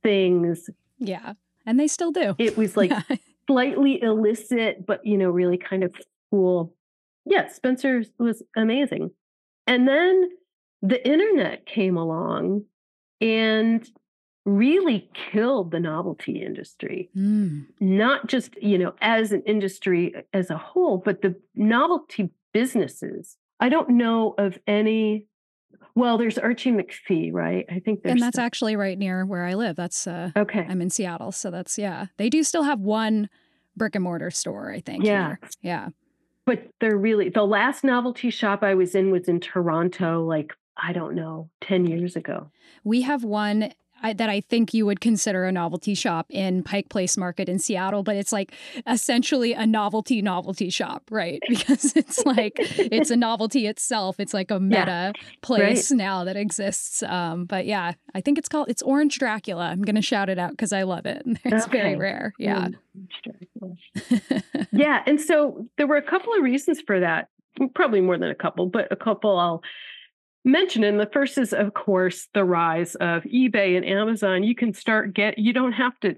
[0.03, 0.69] things.
[0.99, 1.33] Yeah.
[1.65, 2.35] And they still do.
[2.37, 2.91] It was like
[3.47, 5.93] slightly illicit, but you know, really kind of
[6.29, 6.75] cool.
[7.25, 9.11] Yeah, Spencer was amazing.
[9.67, 10.29] And then
[10.81, 12.63] the internet came along
[13.19, 13.87] and
[14.45, 17.09] really killed the novelty industry.
[17.15, 17.65] Mm.
[17.79, 23.37] Not just, you know, as an industry as a whole, but the novelty businesses.
[23.59, 25.27] I don't know of any
[25.95, 27.65] well, there's Archie McPhee, right?
[27.69, 29.75] I think there's And that's actually right near where I live.
[29.75, 30.65] That's uh okay.
[30.67, 32.07] I'm in Seattle, so that's yeah.
[32.17, 33.29] They do still have one
[33.75, 35.03] brick and mortar store, I think.
[35.03, 35.27] Yeah.
[35.27, 35.39] here.
[35.61, 35.89] Yeah.
[36.45, 40.93] But they're really the last novelty shop I was in was in Toronto, like I
[40.93, 42.49] don't know, 10 years ago.
[42.83, 43.71] We have one
[44.01, 47.59] I, that I think you would consider a novelty shop in Pike Place Market in
[47.59, 48.53] Seattle, but it's like
[48.87, 51.41] essentially a novelty novelty shop, right?
[51.61, 54.19] Because it's like it's a novelty itself.
[54.19, 57.03] It's like a meta place now that exists.
[57.03, 59.65] Um, but yeah, I think it's called it's Orange Dracula.
[59.65, 61.23] I'm gonna shout it out because I love it.
[61.45, 62.33] It's very rare.
[62.39, 62.69] Yeah.
[64.71, 65.03] Yeah.
[65.05, 67.29] And so there were a couple of reasons for that.
[67.75, 69.61] Probably more than a couple, but a couple I'll
[70.43, 70.83] mention.
[70.83, 74.43] And the first is, of course, the rise of eBay and Amazon.
[74.43, 76.15] You can start get, you don't have to,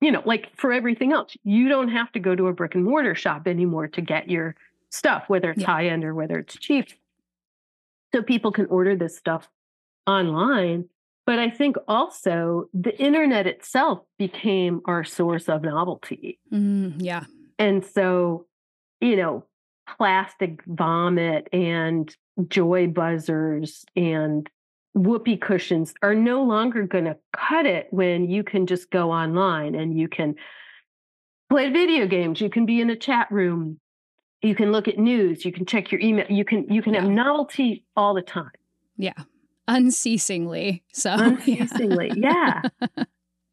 [0.00, 2.84] you know, like for everything else, you don't have to go to a brick and
[2.84, 4.54] mortar shop anymore to get your
[4.90, 5.66] stuff, whether it's Yeah.
[5.66, 6.88] high end or whether it's cheap.
[8.14, 9.48] So people can order this stuff
[10.06, 10.88] online.
[11.24, 16.40] But I think also the internet itself became our source of novelty.
[16.52, 17.24] Mm, yeah.
[17.60, 18.46] And so,
[19.00, 19.44] you know,
[19.96, 22.14] plastic vomit and
[22.48, 24.48] joy buzzers and
[24.94, 29.74] whoopee cushions are no longer going to cut it when you can just go online
[29.74, 30.34] and you can
[31.48, 33.78] play video games, you can be in a chat room,
[34.42, 37.04] you can look at news, you can check your email, you can you can have
[37.04, 38.50] novelty all the time.
[38.96, 39.12] Yeah.
[39.68, 40.82] Unceasingly.
[40.92, 41.24] So yeah.
[41.24, 42.12] unceasingly.
[42.16, 42.62] Yeah.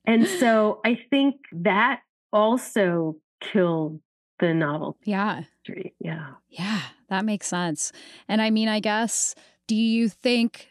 [0.06, 2.02] and so I think that
[2.34, 4.02] also killed
[4.40, 5.00] the novelty.
[5.06, 5.44] Yeah.
[6.00, 6.28] Yeah.
[6.50, 7.92] Yeah, that makes sense.
[8.28, 9.36] And I mean, I guess,
[9.68, 10.70] do you think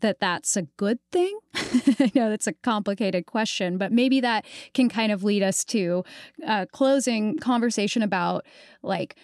[0.00, 1.38] that that's a good thing?
[1.54, 6.04] I know that's a complicated question, but maybe that can kind of lead us to
[6.46, 8.44] a closing conversation about
[8.82, 9.16] like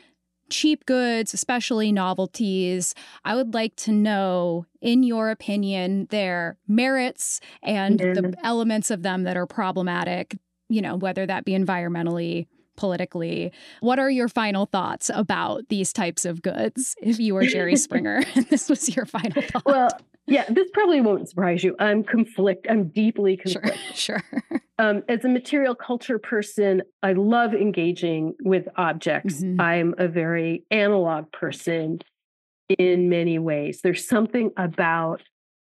[0.51, 2.95] cheap goods, especially novelties.
[3.25, 8.15] I would like to know, in your opinion, their merits and Yeah.
[8.15, 8.41] the mm-hmm.
[8.45, 10.39] elements of them that are problematic,
[10.69, 12.47] you know, whether that be environmentally,
[12.79, 13.53] politically.
[13.81, 18.23] What are your final thoughts about these types of goods if you were Jerry Springer
[18.35, 19.67] and this was your final thought?
[19.67, 19.91] Well,
[20.27, 21.75] yeah, this probably won't surprise you.
[21.79, 22.67] I'm conflict.
[22.71, 23.95] I'm deeply sure, conflicted.
[23.97, 24.23] sure.
[24.79, 29.43] Um, as a material culture person, I love engaging with objects.
[29.43, 29.61] Mhm.
[29.61, 31.99] I'm a very analog person
[32.79, 33.81] in many ways.
[33.83, 35.23] There's something about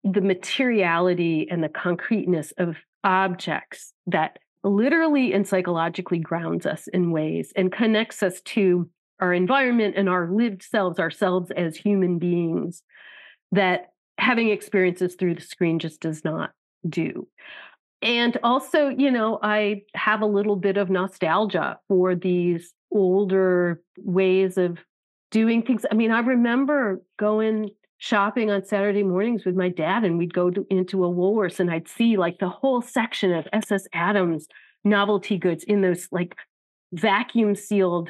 [0.04, 7.54] the materiality and the concreteness of objects that literally and psychologically grounds us in ways
[7.56, 8.90] and connects us to
[9.20, 12.84] our environment and our lived selves, ourselves as human beings,
[13.52, 16.52] that having experiences through the screen just does not
[16.88, 17.28] do.
[18.02, 24.58] And also, you know, I have a little bit of nostalgia for these older ways
[24.58, 24.80] of
[25.32, 25.86] doing things.
[25.92, 30.50] I mean, I remember going shopping on Saturday mornings with my dad, and we'd go
[30.50, 34.48] to, into a Woolworths and I'd see like the whole section of SS Adams
[34.84, 36.36] novelty goods in those like
[36.94, 38.10] vacuum sealed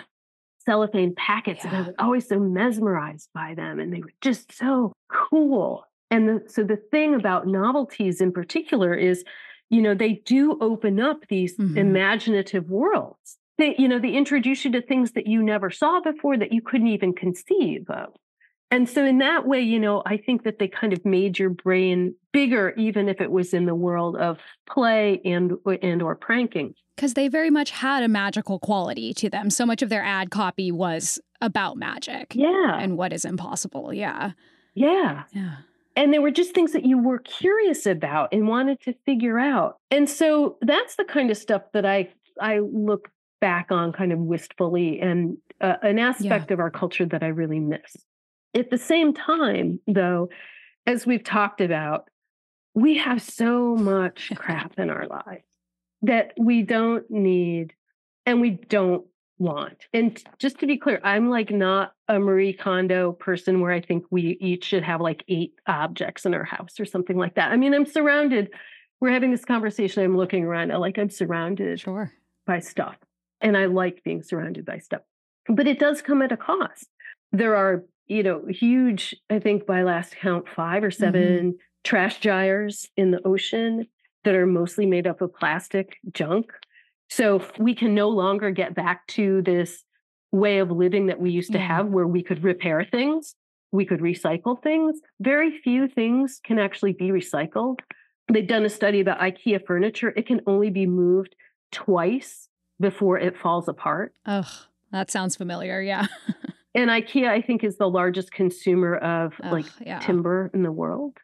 [0.65, 1.65] cellophane packets.
[1.65, 5.83] And I was always so mesmerized by them, and they were just so cool.
[6.11, 9.23] And the, so the thing about novelties in particular is,
[9.69, 11.77] you know, they do open up these Mhm.
[11.77, 13.37] imaginative worlds.
[13.57, 16.61] They, you know, they introduce you to things that you never saw before that you
[16.61, 18.13] couldn't even conceive of.
[18.71, 21.49] And so in that way, you know, I think that they kind of made your
[21.49, 24.37] brain bigger, even if it was in the world of
[24.69, 26.75] play and and or pranking.
[26.95, 29.49] Because they very much had a magical quality to them.
[29.49, 32.77] So much of their ad copy was about magic Yeah.
[32.77, 33.93] and what is impossible.
[33.93, 34.31] Yeah.
[34.75, 35.23] yeah.
[35.31, 35.55] Yeah.
[35.95, 39.77] and they were just things that you were curious about and wanted to figure out
[39.89, 42.07] and so that's the kind of stuff that i
[42.39, 43.09] i look
[43.41, 47.59] back on kind of wistfully and uh, an aspect of our culture that i really
[47.59, 47.95] miss
[48.55, 50.29] at the same time though
[50.85, 52.09] as we've talked about
[52.73, 55.43] we have so much crap in our lives
[56.01, 57.73] that we don't need
[58.25, 59.05] and we don't
[59.37, 59.87] want.
[59.93, 64.05] And just to be clear, I'm like not a Marie Kondo person where I think
[64.11, 67.51] we each should have like eight objects in our house or something like that.
[67.51, 68.51] I mean, I'm surrounded,
[68.99, 72.11] we're having this conversation, I'm looking around, I like I'm surrounded Sure.
[72.45, 72.97] by stuff.
[73.41, 75.01] And I like being surrounded by stuff.
[75.47, 76.87] But it does come at a cost.
[77.31, 81.03] There are, you know, huge, I think by last count, five or mm-hmm.
[81.03, 83.87] 7 trash gyres in the ocean
[84.25, 86.51] that are mostly made up of plastic junk.
[87.09, 89.83] So we can no longer get back to this
[90.31, 93.35] way of living that we used to have where we could repair things,
[93.71, 94.99] we could recycle things.
[95.19, 97.79] Very few things can actually be recycled.
[98.31, 100.13] they've done a study about IKEA furniture.
[100.15, 101.35] It can only be moved
[101.71, 102.49] twice
[102.79, 104.13] before it falls apart.
[104.25, 104.45] Ugh,
[104.91, 105.81] that sounds familiar.
[105.81, 106.07] Yeah.
[106.79, 109.99] and IKEA, I think, is the largest consumer of like yeah.
[109.99, 111.17] timber in the world.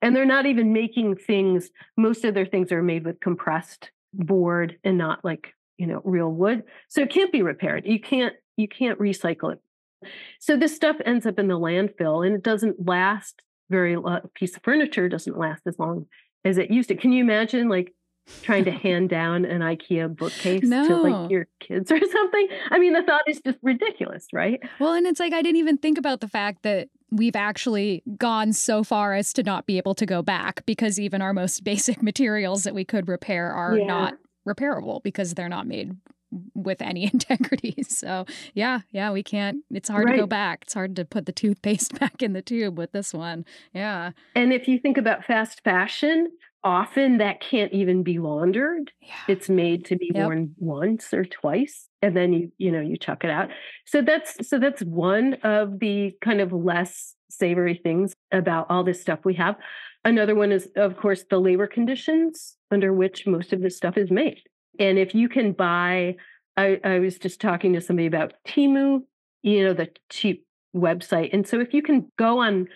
[0.00, 4.78] And they're not even making things, most of their things are made with compressed board
[4.82, 6.62] and not like, you know, real wood.
[6.88, 7.84] So it can't be repaired.
[7.84, 9.60] You can't, you can't recycle it.
[10.40, 14.20] So this stuff ends up in the landfill and it doesn't last very long.
[14.24, 16.06] a piece of furniture doesn't last as long
[16.46, 16.96] as it used to.
[16.96, 17.94] Can you imagine like
[18.42, 20.86] trying to hand down an IKEA bookcase no.
[20.86, 22.48] to like your kids or something?
[22.70, 24.60] I mean, the thought is just ridiculous, right?
[24.80, 28.52] Well, and it's like I didn't even think about the fact that we've actually gone
[28.52, 32.02] so far as to not be able to go back because even our most basic
[32.02, 33.86] materials that we could repair are yeah.
[33.86, 34.14] not
[34.46, 35.96] repairable because they're not made
[36.54, 37.76] with any integrity.
[37.88, 39.64] So, yeah, yeah, we can't.
[39.70, 40.12] It's hard right.
[40.12, 40.60] to go back.
[40.62, 43.44] It's hard to put the toothpaste back in the tube with this one.
[43.72, 44.12] Yeah.
[44.34, 46.32] And if you think about fast fashion,
[46.64, 48.90] often that can't even be laundered.
[49.00, 49.14] Yeah.
[49.28, 50.24] It's made to be yep.
[50.24, 53.50] worn once or twice and then you you know you chuck it out.
[53.86, 59.00] So that's so that's one of the kind of less savory things about all this
[59.00, 59.56] stuff we have.
[60.04, 64.10] Another one is of course the labor conditions under which most of this stuff is
[64.10, 64.40] made.
[64.78, 66.16] And if you can buy
[66.56, 69.00] I, I was just talking to somebody about Temu,
[69.42, 71.30] you know, the cheap website.
[71.32, 72.68] And so if you can go on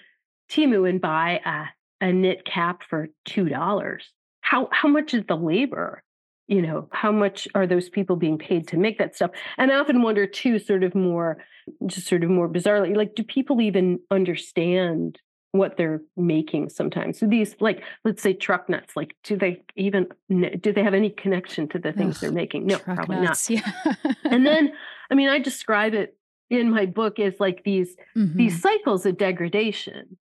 [0.50, 1.66] Temu and buy a
[2.00, 4.04] a knit cap for two dollars.
[4.40, 6.02] How how much is the labor?
[6.46, 9.32] You know, how much are those people being paid to make that stuff?
[9.58, 11.44] And I often wonder too, sort of more,
[11.86, 15.20] just sort of more bizarrely, like, do people even understand
[15.52, 17.18] what they're making sometimes?
[17.18, 21.10] So these, like, let's say truck nuts, like, do they even do they have any
[21.10, 22.66] connection to the things Ugh, they're making?
[22.66, 23.62] No, probably nuts, not.
[24.04, 24.12] Yeah.
[24.24, 24.72] and then,
[25.10, 26.16] I mean, I describe it
[26.50, 28.36] in my book as like these mm-hmm.
[28.36, 30.16] these cycles of degradation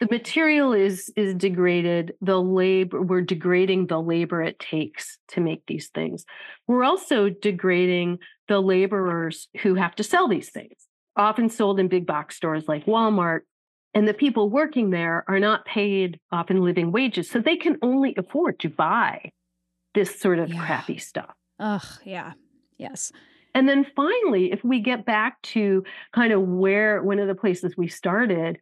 [0.00, 5.62] the material is is degraded the labor we're degrading the labor it takes to make
[5.66, 6.24] these things.
[6.66, 8.18] We're also degrading
[8.48, 10.86] the laborers who have to sell these things
[11.16, 13.40] often sold in big box stores like walmart
[13.94, 18.14] and the people working there are not paid often living wages so they can only
[18.16, 19.30] afford to buy
[19.94, 20.66] this sort of yeah.
[20.66, 21.34] crappy stuff.
[21.60, 22.32] Ugh yeah.
[22.78, 23.12] Yes.
[23.54, 27.76] And then finally if we get back to kind of where one of the places
[27.76, 28.58] we started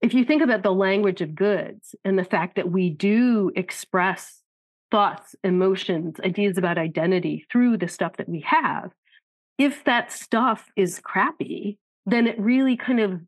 [0.00, 4.42] if you think about the language of goods and the fact that we do express
[4.90, 8.92] thoughts, emotions, ideas about identity through the stuff that we have,
[9.58, 13.20] if that stuff is crappy, then it really kind of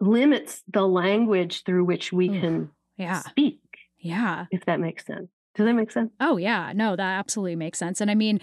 [0.00, 3.20] limits the language through which we can yeah.
[3.20, 3.60] speak.
[3.98, 4.46] Yeah.
[4.50, 5.28] If that makes sense.
[5.54, 6.10] Does that make sense?
[6.20, 6.72] Oh, yeah.
[6.74, 8.00] No, that absolutely makes sense.
[8.00, 8.40] And I mean,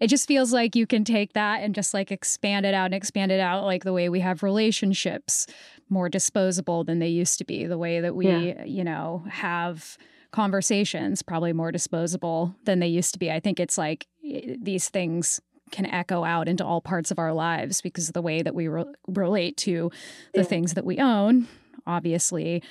[0.00, 2.94] it just feels like you can take that and just like expand it out and
[2.94, 5.46] expand it out like the way we have relationships
[5.90, 8.64] more disposable than they used to be, the way that we, yeah.
[8.64, 9.98] you know, have
[10.32, 13.30] conversations probably more disposable than they used to be.
[13.30, 15.40] I think it's like eh, these things
[15.70, 18.68] can echo out into all parts of our lives because of the way that we
[18.68, 19.90] re- relate to
[20.32, 20.46] the yeah.
[20.46, 21.46] things that we own,
[21.86, 22.62] obviously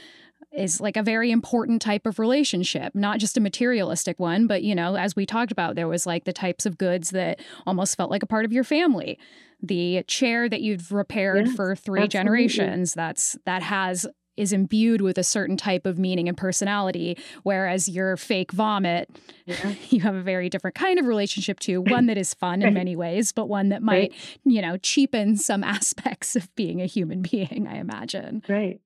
[0.55, 4.75] is like a very important type of relationship, not just a materialistic one, but you
[4.75, 8.11] know, as we talked about, there was like the types of goods that almost felt
[8.11, 9.17] like a part of your family.
[9.61, 12.07] The chair that you've repaired yes, for three absolutely.
[12.07, 17.87] generations, that's that has is imbued with a certain type of meaning and personality whereas
[17.87, 19.09] your fake vomit
[19.45, 19.75] yeah.
[19.89, 22.95] you have a very different kind of relationship to one that is fun in many
[22.95, 24.39] ways but one that might right.
[24.43, 28.81] you know cheapen some aspects of being a human being i imagine right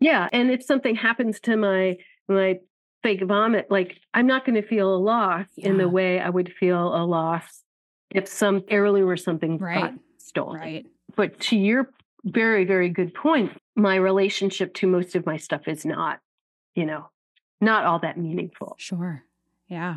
[0.00, 0.28] yeah.
[0.32, 1.96] And if something happens to my
[2.28, 2.58] my
[3.02, 5.68] fake vomit, like I'm not going to feel a loss yeah.
[5.68, 7.62] in the way I would feel a loss
[8.10, 9.80] if some heirloom or something right.
[9.80, 10.60] got stolen.
[10.60, 10.86] Right.
[11.14, 11.90] But to your
[12.24, 16.18] very, very good point, my relationship to most of my stuff is not,
[16.74, 17.10] you know,
[17.60, 18.74] not all that meaningful.
[18.78, 19.22] Sure.
[19.68, 19.96] Yeah.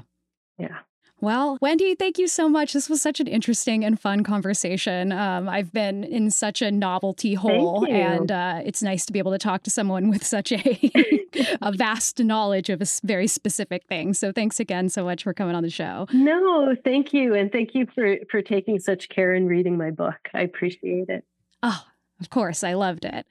[0.57, 0.79] Yeah.
[1.21, 2.71] Well, Wendy, thank you so much.
[2.71, 5.11] This was such an interesting and fun conversation.
[5.11, 9.33] Um, I've been in such a novelty hole, and uh, it's nice to be able
[9.33, 10.91] to talk to someone with such a,
[11.61, 14.13] a vast knowledge of a very specific thing.
[14.13, 16.07] So, thanks again so much for coming on the show.
[16.13, 20.29] No, thank you, and thank you for for taking such care in reading my book.
[20.33, 21.25] I appreciate it.
[21.61, 21.83] Oh,
[22.21, 23.25] of course, I loved it.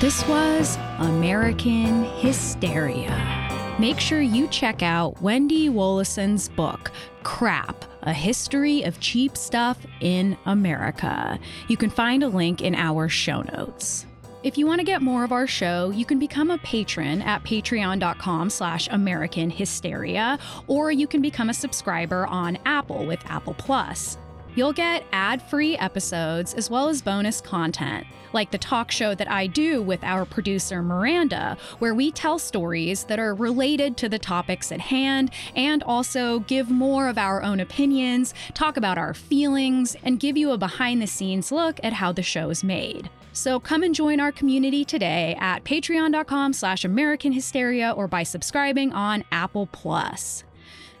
[0.00, 3.43] This was American Hysteria
[3.78, 6.92] make sure you check out Wendy Woloson's book,
[7.22, 11.38] Crap A History of Cheap Stuff in America.
[11.68, 14.06] You can find a link in our show notes.
[14.42, 17.42] If you want to get more of our show, you can become a patron at
[17.44, 24.18] patreon.com slash American Hysteria, or you can become a subscriber on Apple with Apple Plus.
[24.56, 29.28] You'll get ad free episodes as well as bonus content, like the talk show that
[29.28, 34.18] I do with our producer Miranda, where we tell stories that are related to the
[34.18, 39.96] topics at hand and also give more of our own opinions, talk about our feelings,
[40.04, 43.10] and give you a behind the scenes look at how the show is made.
[43.32, 48.92] So come and join our community today at patreon.com slash American Hysteria or by subscribing
[48.92, 50.44] on Apple Plus.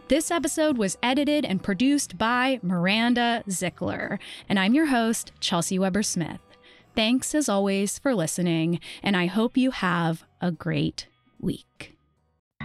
[0.06, 4.18] This episode was edited and produced by Miranda Zickler,
[4.50, 6.40] and I'm your host, Chelsey Weber-Smith.
[6.94, 11.06] Thanks as always for listening, and I hope you have a great
[11.40, 11.93] week.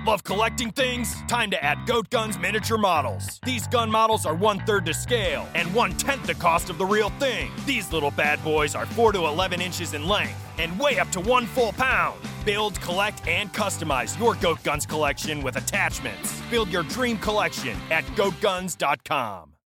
[0.06, 1.22] Love collecting things?
[1.24, 3.40] Time to add Goat Guns miniature models.
[3.46, 6.86] These gun models are one third to scale and one tenth the cost of the
[6.86, 7.52] real thing.
[7.66, 11.20] These little bad boys are 4 to 11 inches in length and weigh up to
[11.20, 12.18] one full pound.
[12.46, 16.42] Build, collect, and customize your Goat Guns collection with attachments.
[16.50, 19.59] Build your dream collection at goatguns.com.